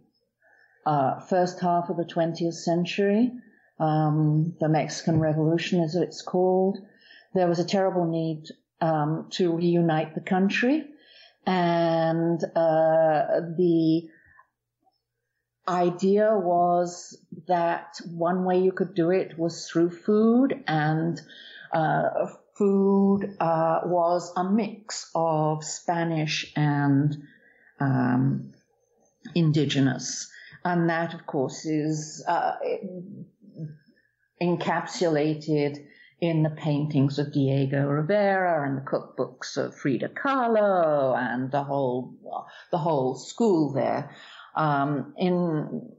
uh, 0.85 1.19
first 1.21 1.59
half 1.59 1.89
of 1.89 1.97
the 1.97 2.05
20th 2.05 2.53
century, 2.53 3.31
um, 3.79 4.53
the 4.59 4.69
Mexican 4.69 5.19
Revolution, 5.19 5.81
as 5.81 5.95
it's 5.95 6.21
called, 6.21 6.77
there 7.33 7.47
was 7.47 7.59
a 7.59 7.65
terrible 7.65 8.05
need 8.05 8.45
um, 8.81 9.27
to 9.31 9.55
reunite 9.55 10.15
the 10.15 10.21
country, 10.21 10.85
and 11.45 12.43
uh, 12.55 13.41
the 13.57 14.09
idea 15.67 16.35
was 16.35 17.17
that 17.47 17.99
one 18.11 18.43
way 18.43 18.59
you 18.59 18.71
could 18.71 18.95
do 18.95 19.11
it 19.11 19.37
was 19.37 19.67
through 19.67 19.91
food, 19.91 20.63
and 20.67 21.21
uh, 21.71 22.27
food 22.59 23.37
uh, 23.39 23.79
was 23.85 24.33
a 24.35 24.43
mix 24.43 25.09
of 25.15 25.63
Spanish 25.63 26.51
and 26.57 27.15
um, 27.79 28.51
indigenous. 29.33 30.29
And 30.65 30.89
that, 30.89 31.13
of 31.13 31.25
course, 31.25 31.65
is 31.65 32.23
uh, 32.27 32.55
encapsulated 34.41 35.77
in 36.19 36.43
the 36.43 36.49
paintings 36.49 37.17
of 37.17 37.31
Diego 37.31 37.87
Rivera 37.87 38.67
and 38.67 38.77
the 38.77 38.81
cookbooks 38.81 39.55
of 39.55 39.73
Frida 39.73 40.09
Kahlo 40.09 41.17
and 41.17 41.49
the 41.49 41.63
whole 41.63 42.13
the 42.71 42.77
whole 42.77 43.15
school 43.15 43.71
there. 43.71 44.13
Um, 44.53 45.13
in 45.17 45.93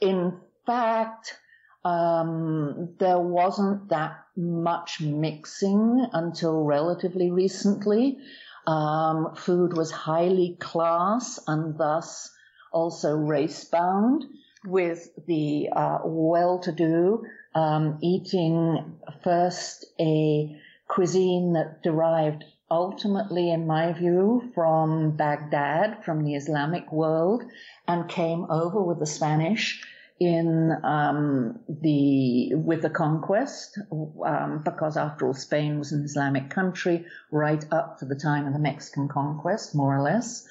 in 0.00 0.40
fact, 0.64 1.36
um, 1.84 2.94
there 2.98 3.18
wasn't 3.18 3.88
that 3.88 4.24
much 4.36 5.00
mixing 5.00 6.06
until 6.12 6.62
relatively 6.64 7.30
recently. 7.30 8.18
Um, 8.66 9.34
food 9.34 9.76
was 9.76 9.90
highly 9.90 10.56
class 10.60 11.38
and 11.46 11.76
thus 11.78 12.30
also 12.72 13.16
race 13.16 13.64
bound, 13.64 14.24
with 14.66 15.08
the 15.26 15.70
uh, 15.74 15.98
well-to-do 16.04 17.24
um, 17.54 17.98
eating 18.02 18.98
first 19.24 19.86
a 19.98 20.60
cuisine 20.86 21.54
that 21.54 21.82
derived 21.82 22.44
ultimately, 22.70 23.50
in 23.50 23.66
my 23.66 23.92
view, 23.92 24.50
from 24.54 25.16
Baghdad, 25.16 26.04
from 26.04 26.24
the 26.24 26.34
Islamic 26.34 26.92
world, 26.92 27.42
and 27.88 28.08
came 28.08 28.46
over 28.50 28.80
with 28.82 28.98
the 29.00 29.06
Spanish 29.06 29.82
in 30.20 30.70
um, 30.84 31.58
the 31.66 32.54
with 32.54 32.82
the 32.82 32.90
conquest, 32.90 33.78
um, 33.90 34.60
because 34.62 34.98
after 34.98 35.26
all, 35.26 35.34
Spain 35.34 35.78
was 35.78 35.92
an 35.92 36.04
Islamic 36.04 36.50
country 36.50 37.06
right 37.30 37.64
up 37.72 37.98
to 37.98 38.04
the 38.04 38.14
time 38.14 38.46
of 38.46 38.52
the 38.52 38.58
Mexican 38.58 39.08
conquest, 39.08 39.74
more 39.74 39.96
or 39.96 40.02
less, 40.02 40.46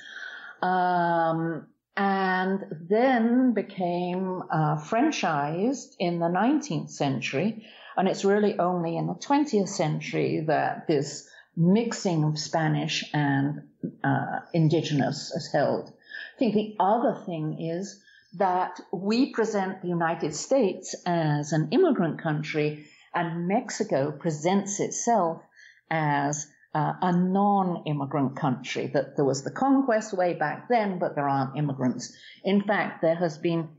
um, 0.63 1.67
and 1.95 2.65
then 2.89 3.53
became 3.53 4.41
uh, 4.49 4.77
franchised 4.77 5.95
in 5.99 6.17
the 6.17 6.25
19th 6.25 6.89
century. 6.89 7.63
And 7.95 8.07
it's 8.07 8.25
really 8.25 8.57
only 8.57 8.97
in 8.97 9.05
the 9.05 9.13
20th 9.13 9.69
century 9.69 10.45
that 10.47 10.87
this 10.87 11.29
mixing 11.55 12.23
of 12.23 12.39
Spanish 12.39 13.05
and 13.13 13.67
uh, 14.03 14.39
indigenous 14.53 15.31
is 15.31 15.51
held. 15.51 15.89
I 15.89 16.39
think 16.39 16.55
the 16.55 16.75
other 16.79 17.21
thing 17.25 17.61
is 17.61 18.01
that 18.33 18.79
we 18.93 19.31
present 19.33 19.81
the 19.81 19.87
United 19.87 20.35
States 20.35 20.95
as 21.05 21.51
an 21.51 21.69
immigrant 21.71 22.21
country 22.21 22.85
and 23.13 23.47
Mexico 23.47 24.11
presents 24.11 24.79
itself 24.79 25.41
as 25.89 26.47
uh, 26.75 26.93
a 27.01 27.11
non-immigrant 27.11 28.35
country, 28.35 28.87
that 28.93 29.15
there 29.15 29.25
was 29.25 29.43
the 29.43 29.51
conquest 29.51 30.13
way 30.13 30.33
back 30.33 30.69
then, 30.69 30.99
but 30.99 31.15
there 31.15 31.27
aren't 31.27 31.57
immigrants. 31.57 32.15
In 32.43 32.61
fact, 32.61 33.01
there 33.01 33.15
has 33.15 33.39
been 33.39 33.69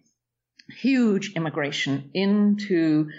huge 0.68 1.34
immigration 1.34 2.11
into 2.14 3.11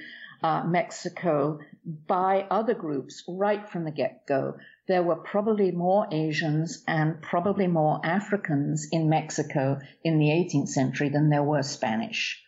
uh, 0.43 0.63
Mexico 0.65 1.59
by 1.86 2.45
other 2.49 2.73
groups 2.73 3.23
right 3.27 3.69
from 3.69 3.86
the 3.86 3.91
get-go 3.91 4.57
there 4.92 5.02
were 5.02 5.16
probably 5.16 5.72
more 5.72 6.06
Asians 6.12 6.84
and 6.86 7.22
probably 7.22 7.66
more 7.66 8.02
Africans 8.04 8.89
in 8.92 9.08
Mexico 9.08 9.80
in 10.04 10.20
the 10.20 10.26
18th 10.26 10.68
century 10.68 11.08
than 11.08 11.30
there 11.30 11.44
were 11.44 11.64
Spanish. 11.64 12.44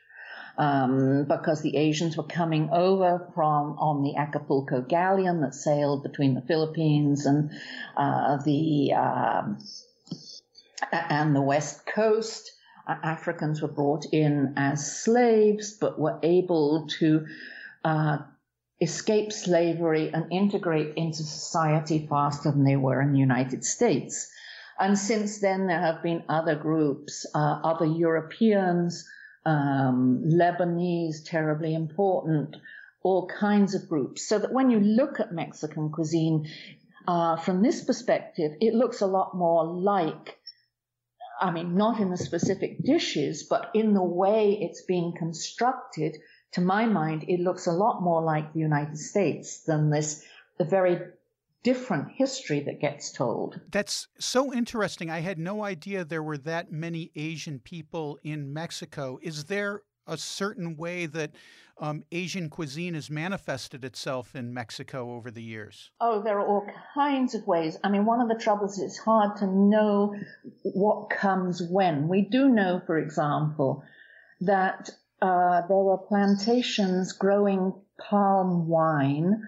Um, 0.58 1.26
because 1.28 1.62
the 1.62 1.78
Asians 1.78 2.16
were 2.16 2.28
coming 2.28 2.70
over 2.72 3.32
from 3.34 3.78
on 3.80 4.04
the 4.04 4.18
Acapulco 4.18 4.82
galleon 4.82 5.42
that 5.42 5.56
sailed 5.56 6.04
between 6.04 6.36
the 6.36 6.42
Philippines 6.42 7.26
and 7.26 7.50
uh, 7.98 8.38
the 8.44 8.94
um, 8.94 9.58
and 10.92 11.36
the 11.36 11.42
west 11.42 11.88
coast. 11.88 12.52
Uh, 12.86 12.98
Africans 13.02 13.62
were 13.64 13.68
brought 13.70 14.06
in 14.12 14.54
as 14.58 15.02
slaves, 15.02 15.72
but 15.80 15.98
were 15.98 16.20
able 16.22 16.88
to 17.00 17.26
uh, 17.84 18.18
escape 18.84 19.32
slavery 19.32 20.12
and 20.14 20.32
integrate 20.32 20.96
into 20.96 21.24
society 21.24 22.06
faster 22.08 22.52
than 22.52 22.64
they 22.64 22.76
were 22.76 23.02
in 23.02 23.14
the 23.14 23.20
United 23.20 23.64
States. 23.64 24.30
And 24.80 24.98
since 24.98 25.40
then, 25.40 25.68
there 25.68 25.80
have 25.80 26.04
been 26.04 26.24
other 26.30 26.56
groups, 26.56 27.26
uh, 27.34 27.60
other 27.64 27.86
Europeans, 27.86 29.08
um, 29.46 30.24
Lebanese, 30.26 31.24
terribly 31.26 31.74
important, 31.74 32.56
all 33.04 33.28
kinds 33.28 33.76
of 33.76 33.88
groups. 33.88 34.28
So 34.28 34.40
that 34.40 34.54
when 34.54 34.70
you 34.70 34.80
look 34.80 35.20
at 35.20 35.32
Mexican 35.32 35.92
cuisine, 35.92 36.48
uh, 37.08 37.38
from 37.38 37.62
this 37.62 37.84
perspective, 37.84 38.54
it 38.62 38.74
looks 38.74 39.02
a 39.02 39.08
lot 39.08 39.36
more 39.36 39.66
like, 39.66 40.38
I 41.40 41.52
mean, 41.52 41.76
not 41.76 42.00
in 42.00 42.10
the 42.10 42.18
specific 42.18 42.84
dishes, 42.84 43.44
but 43.44 43.72
in 43.74 43.94
the 43.94 44.04
way 44.04 44.58
it's 44.62 44.84
being 44.84 45.14
constructed. 45.18 46.18
To 46.54 46.62
my 46.62 46.86
mind, 46.86 47.26
it 47.28 47.40
looks 47.40 47.68
a 47.68 47.72
lot 47.72 48.02
more 48.02 48.22
like 48.22 48.54
the 48.54 48.60
United 48.60 48.98
States 48.98 49.64
than 49.64 49.90
this 49.90 50.24
the 50.58 50.66
very 50.66 51.00
different 51.64 52.12
history 52.12 52.60
that 52.60 52.80
gets 52.80 53.12
told. 53.12 53.60
That's 53.72 54.08
so 54.20 54.54
interesting. 54.54 55.10
I 55.10 55.22
had 55.22 55.40
no 55.40 55.64
idea 55.64 56.04
there 56.04 56.22
were 56.22 56.38
that 56.40 56.72
many 56.72 57.12
Asian 57.16 57.60
people 57.60 58.20
in 58.22 58.54
Mexico. 58.54 59.18
Is 59.22 59.46
there 59.46 59.82
a 60.06 60.18
certain 60.18 60.76
way 60.76 61.06
that 61.06 61.32
um, 61.80 62.04
Asian 62.12 62.50
cuisine 62.50 62.94
has 62.94 63.10
manifested 63.10 63.84
itself 63.84 64.36
in 64.36 64.54
Mexico 64.54 65.16
over 65.16 65.32
the 65.32 65.42
years? 65.42 65.92
Oh, 66.00 66.22
there 66.22 66.40
are 66.40 66.48
all 66.48 66.68
kinds 66.94 67.34
of 67.34 67.48
ways. 67.48 67.78
I 67.84 67.90
mean, 67.90 68.06
one 68.06 68.22
of 68.22 68.28
the 68.28 68.42
troubles 68.44 68.78
is 68.78 68.84
it's 68.84 68.98
hard 69.00 69.38
to 69.38 69.48
know 69.48 70.16
what 70.64 71.10
comes 71.10 71.64
when. 71.68 72.08
We 72.08 72.22
do 72.22 72.50
know, 72.50 72.82
for 72.86 73.00
example, 73.00 73.84
that 74.42 74.90
uh, 75.24 75.66
there 75.68 75.78
were 75.78 75.98
plantations 75.98 77.14
growing 77.14 77.74
palm 77.98 78.68
wine 78.68 79.42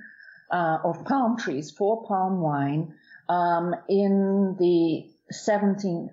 uh, 0.50 0.78
of 0.86 1.04
palm 1.04 1.38
trees 1.38 1.70
for 1.70 2.06
palm 2.06 2.40
wine 2.40 2.94
um, 3.28 3.76
in 3.90 4.56
the 4.58 5.06
17th 5.34 6.12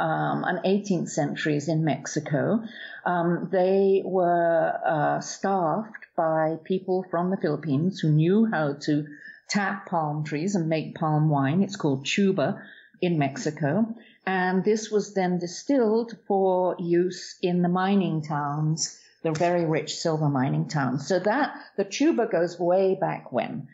um, 0.00 0.44
and 0.44 0.58
18th 0.64 1.10
centuries 1.10 1.68
in 1.68 1.84
Mexico. 1.84 2.62
Um, 3.04 3.50
they 3.52 4.00
were 4.02 4.80
uh, 4.86 5.20
staffed 5.20 6.06
by 6.16 6.56
people 6.64 7.04
from 7.10 7.30
the 7.30 7.36
Philippines 7.36 8.00
who 8.00 8.12
knew 8.12 8.46
how 8.50 8.76
to 8.84 9.06
tap 9.50 9.90
palm 9.90 10.24
trees 10.24 10.54
and 10.54 10.70
make 10.70 10.94
palm 10.94 11.28
wine. 11.28 11.62
It's 11.62 11.76
called 11.76 12.06
tuba 12.06 12.62
in 13.02 13.18
Mexico. 13.18 13.94
And 14.26 14.64
this 14.64 14.90
was 14.90 15.14
then 15.14 15.38
distilled 15.38 16.16
for 16.26 16.76
use 16.78 17.36
in 17.42 17.62
the 17.62 17.68
mining 17.68 18.22
towns, 18.22 18.98
the 19.22 19.32
very 19.32 19.64
rich 19.64 19.96
silver 19.96 20.28
mining 20.28 20.68
towns. 20.68 21.06
So 21.08 21.18
that, 21.18 21.54
the 21.76 21.84
tuba 21.84 22.26
goes 22.26 22.58
way 22.58 22.94
back 22.94 23.32
when. 23.32 23.68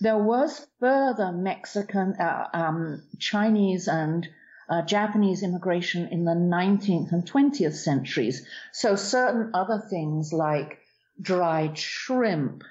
There 0.00 0.18
was 0.18 0.66
further 0.80 1.30
Mexican, 1.32 2.14
uh, 2.14 2.48
um, 2.52 3.02
Chinese 3.18 3.86
and 3.86 4.28
uh, 4.68 4.82
Japanese 4.82 5.42
immigration 5.42 6.08
in 6.08 6.24
the 6.24 6.32
19th 6.32 7.12
and 7.12 7.30
20th 7.30 7.74
centuries. 7.74 8.46
So 8.72 8.96
certain 8.96 9.50
other 9.54 9.78
things 9.78 10.32
like 10.32 10.78
dried 11.20 11.76
shrimp, 11.78 12.64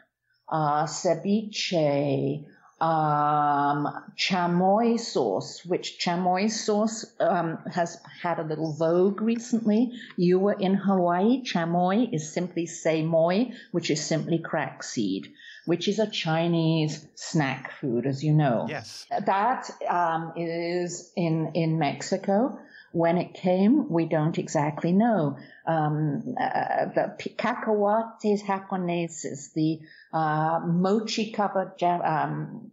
uh, 0.50 0.86
ceviche, 0.86 2.46
um, 2.82 3.88
chamoy 4.18 5.00
sauce, 5.00 5.64
which 5.66 6.00
chamoy 6.00 6.50
sauce 6.50 7.06
um, 7.20 7.60
has 7.72 8.00
had 8.22 8.40
a 8.40 8.44
little 8.44 8.74
vogue 8.74 9.22
recently. 9.22 9.92
You 10.18 10.40
were 10.40 10.54
in 10.54 10.74
Hawaii. 10.74 11.44
Chamoy 11.44 12.14
is 12.14 12.34
simply 12.34 12.68
moi, 13.04 13.46
which 13.72 13.92
is 13.92 14.04
simply 14.04 14.40
crack 14.40 14.84
seed 14.84 15.32
which 15.66 15.88
is 15.88 16.00
a 16.00 16.08
Chinese 16.08 17.06
snack 17.16 17.72
food, 17.80 18.06
as 18.06 18.24
you 18.24 18.34
know. 18.34 18.66
Yes. 18.68 19.06
That 19.26 19.70
um, 19.88 20.34
is 20.36 21.12
in, 21.16 21.52
in 21.54 21.78
Mexico. 21.78 22.58
When 22.92 23.18
it 23.18 23.34
came, 23.34 23.90
we 23.90 24.06
don't 24.06 24.38
exactly 24.38 24.92
know. 24.92 25.38
Um, 25.66 26.36
uh, 26.40 26.86
the 26.94 27.16
cacahuates 27.38 28.44
japoneses, 28.44 29.54
the 29.54 29.80
uh, 30.14 30.60
mochi 30.66 31.32
covered 31.32 31.82
um, 31.84 32.72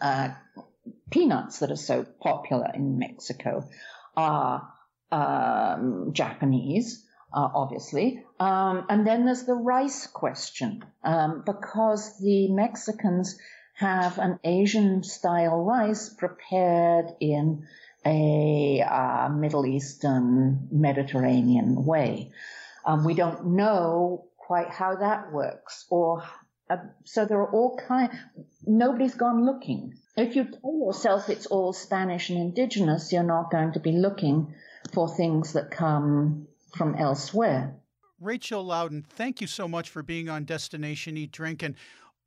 uh, 0.00 0.30
peanuts 1.10 1.58
that 1.58 1.70
are 1.70 1.76
so 1.76 2.04
popular 2.20 2.70
in 2.74 2.98
Mexico, 2.98 3.68
are 4.16 4.68
um, 5.10 6.10
Japanese 6.12 7.04
uh, 7.32 7.48
obviously. 7.54 8.24
Um, 8.38 8.86
and 8.88 9.06
then 9.06 9.24
there's 9.24 9.44
the 9.44 9.54
rice 9.54 10.06
question, 10.06 10.84
um, 11.02 11.42
because 11.44 12.18
the 12.18 12.48
Mexicans 12.48 13.38
have 13.74 14.18
an 14.18 14.38
Asian 14.44 15.02
style 15.02 15.64
rice 15.64 16.10
prepared 16.10 17.06
in 17.20 17.66
a 18.04 18.82
uh, 18.82 19.28
Middle 19.28 19.66
Eastern 19.66 20.68
Mediterranean 20.70 21.84
way. 21.84 22.32
Um, 22.84 23.04
we 23.04 23.14
don't 23.14 23.54
know 23.54 24.26
quite 24.36 24.70
how 24.70 24.96
that 24.96 25.32
works, 25.32 25.86
or 25.88 26.24
uh, 26.68 26.78
so 27.04 27.24
there 27.24 27.38
are 27.38 27.50
all 27.50 27.76
kind. 27.76 28.10
Nobody's 28.66 29.14
gone 29.14 29.44
looking. 29.44 29.94
If 30.16 30.36
you 30.36 30.44
tell 30.44 30.78
yourself 30.84 31.28
it's 31.28 31.46
all 31.46 31.72
Spanish 31.72 32.28
and 32.28 32.38
indigenous, 32.38 33.12
you're 33.12 33.22
not 33.22 33.50
going 33.50 33.72
to 33.72 33.80
be 33.80 33.92
looking 33.92 34.54
for 34.92 35.08
things 35.08 35.52
that 35.54 35.70
come 35.70 36.48
from 36.76 36.94
elsewhere. 36.96 37.76
Rachel 38.20 38.64
Laudan, 38.64 39.02
thank 39.02 39.40
you 39.40 39.46
so 39.46 39.66
much 39.66 39.90
for 39.90 40.02
being 40.02 40.28
on 40.28 40.44
Destination 40.44 41.16
Eat 41.16 41.32
Drink 41.32 41.62
and 41.62 41.74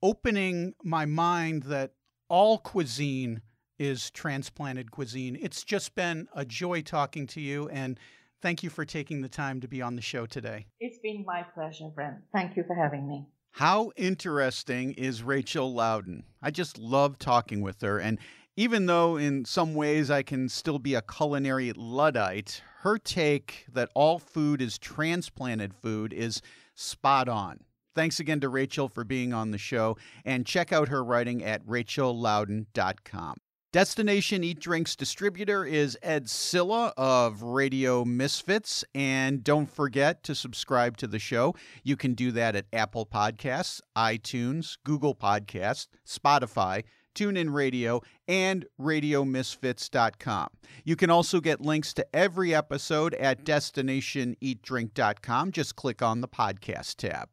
opening 0.01 0.73
my 0.83 1.05
mind 1.05 1.63
that 1.63 1.93
all 2.27 2.57
cuisine 2.57 3.41
is 3.77 4.09
transplanted 4.11 4.91
cuisine. 4.91 5.37
It's 5.41 5.63
just 5.63 5.95
been 5.95 6.27
a 6.33 6.45
joy 6.45 6.81
talking 6.81 7.27
to 7.27 7.41
you, 7.41 7.69
and 7.69 7.99
thank 8.41 8.63
you 8.63 8.69
for 8.69 8.85
taking 8.85 9.21
the 9.21 9.29
time 9.29 9.61
to 9.61 9.67
be 9.67 9.81
on 9.81 9.95
the 9.95 10.01
show 10.01 10.25
today. 10.25 10.67
It's 10.79 10.99
been 10.99 11.23
my 11.25 11.43
pleasure, 11.53 11.89
Brent. 11.93 12.17
Thank 12.33 12.55
you 12.57 12.63
for 12.65 12.75
having 12.75 13.07
me. 13.07 13.25
How 13.51 13.91
interesting 13.95 14.93
is 14.93 15.23
Rachel 15.23 15.73
Laudan? 15.73 16.23
I 16.41 16.51
just 16.51 16.77
love 16.77 17.17
talking 17.17 17.61
with 17.61 17.81
her, 17.81 17.99
and 17.99 18.19
even 18.57 18.85
though 18.85 19.17
in 19.17 19.45
some 19.45 19.75
ways 19.75 20.09
I 20.09 20.23
can 20.23 20.47
still 20.49 20.79
be 20.79 20.95
a 20.95 21.01
culinary 21.01 21.73
Luddite, 21.73 22.61
her 22.79 22.97
take 22.97 23.65
that 23.73 23.89
all 23.93 24.19
food 24.19 24.61
is 24.61 24.77
transplanted 24.77 25.73
food 25.73 26.13
is 26.13 26.41
spot 26.73 27.27
on. 27.27 27.61
Thanks 27.95 28.19
again 28.19 28.41
to 28.41 28.49
Rachel 28.49 28.89
for 28.89 29.05
being 29.05 29.33
on 29.33 29.51
the 29.51 29.57
show, 29.57 29.97
and 30.25 30.45
check 30.45 30.73
out 30.73 30.89
her 30.89 31.03
writing 31.03 31.43
at 31.43 31.65
rachellaudan.com. 31.65 33.37
Destination 33.75 34.41
Eat 34.41 34.61
Drinks 34.61 34.95
distributor 34.95 35.65
is 35.65 35.99
Ed 36.01 36.29
Silla 36.29 36.93
of 36.95 37.43
Radio 37.43 38.05
Misfits. 38.05 38.85
And 38.95 39.43
don't 39.43 39.69
forget 39.69 40.23
to 40.23 40.33
subscribe 40.33 40.95
to 40.95 41.07
the 41.07 41.19
show. 41.19 41.53
You 41.83 41.97
can 41.97 42.13
do 42.13 42.31
that 42.31 42.55
at 42.55 42.67
Apple 42.71 43.05
Podcasts, 43.05 43.81
iTunes, 43.93 44.77
Google 44.85 45.13
Podcasts, 45.13 45.87
Spotify, 46.07 46.85
TuneIn 47.15 47.51
Radio, 47.51 48.01
and 48.29 48.65
RadioMisfits.com. 48.79 50.47
You 50.85 50.95
can 50.95 51.09
also 51.09 51.41
get 51.41 51.59
links 51.59 51.93
to 51.95 52.15
every 52.15 52.55
episode 52.55 53.13
at 53.15 53.43
DestinationEatDrink.com. 53.43 55.51
Just 55.51 55.75
click 55.75 56.01
on 56.01 56.21
the 56.21 56.29
podcast 56.29 56.95
tab. 56.95 57.27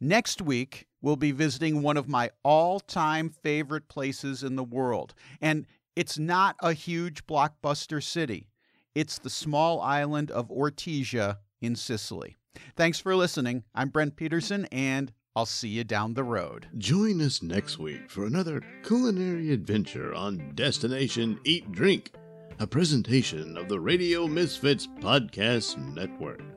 Next 0.00 0.42
week, 0.42 0.86
we'll 1.00 1.16
be 1.16 1.32
visiting 1.32 1.82
one 1.82 1.96
of 1.96 2.08
my 2.08 2.30
all 2.42 2.80
time 2.80 3.30
favorite 3.30 3.88
places 3.88 4.42
in 4.42 4.56
the 4.56 4.64
world. 4.64 5.14
And 5.40 5.66
it's 5.96 6.18
not 6.18 6.56
a 6.60 6.74
huge 6.74 7.26
blockbuster 7.26 8.02
city, 8.02 8.48
it's 8.94 9.18
the 9.18 9.30
small 9.30 9.80
island 9.80 10.30
of 10.30 10.48
Ortigia 10.50 11.38
in 11.60 11.74
Sicily. 11.74 12.36
Thanks 12.76 13.00
for 13.00 13.16
listening. 13.16 13.64
I'm 13.74 13.88
Brent 13.88 14.16
Peterson, 14.16 14.66
and 14.66 15.12
I'll 15.34 15.46
see 15.46 15.68
you 15.68 15.84
down 15.84 16.14
the 16.14 16.24
road. 16.24 16.68
Join 16.78 17.20
us 17.20 17.42
next 17.42 17.78
week 17.78 18.10
for 18.10 18.24
another 18.24 18.62
culinary 18.84 19.52
adventure 19.52 20.14
on 20.14 20.52
Destination 20.54 21.38
Eat 21.44 21.72
Drink, 21.72 22.12
a 22.58 22.66
presentation 22.66 23.56
of 23.58 23.68
the 23.68 23.80
Radio 23.80 24.26
Misfits 24.26 24.86
Podcast 24.86 25.76
Network. 25.94 26.55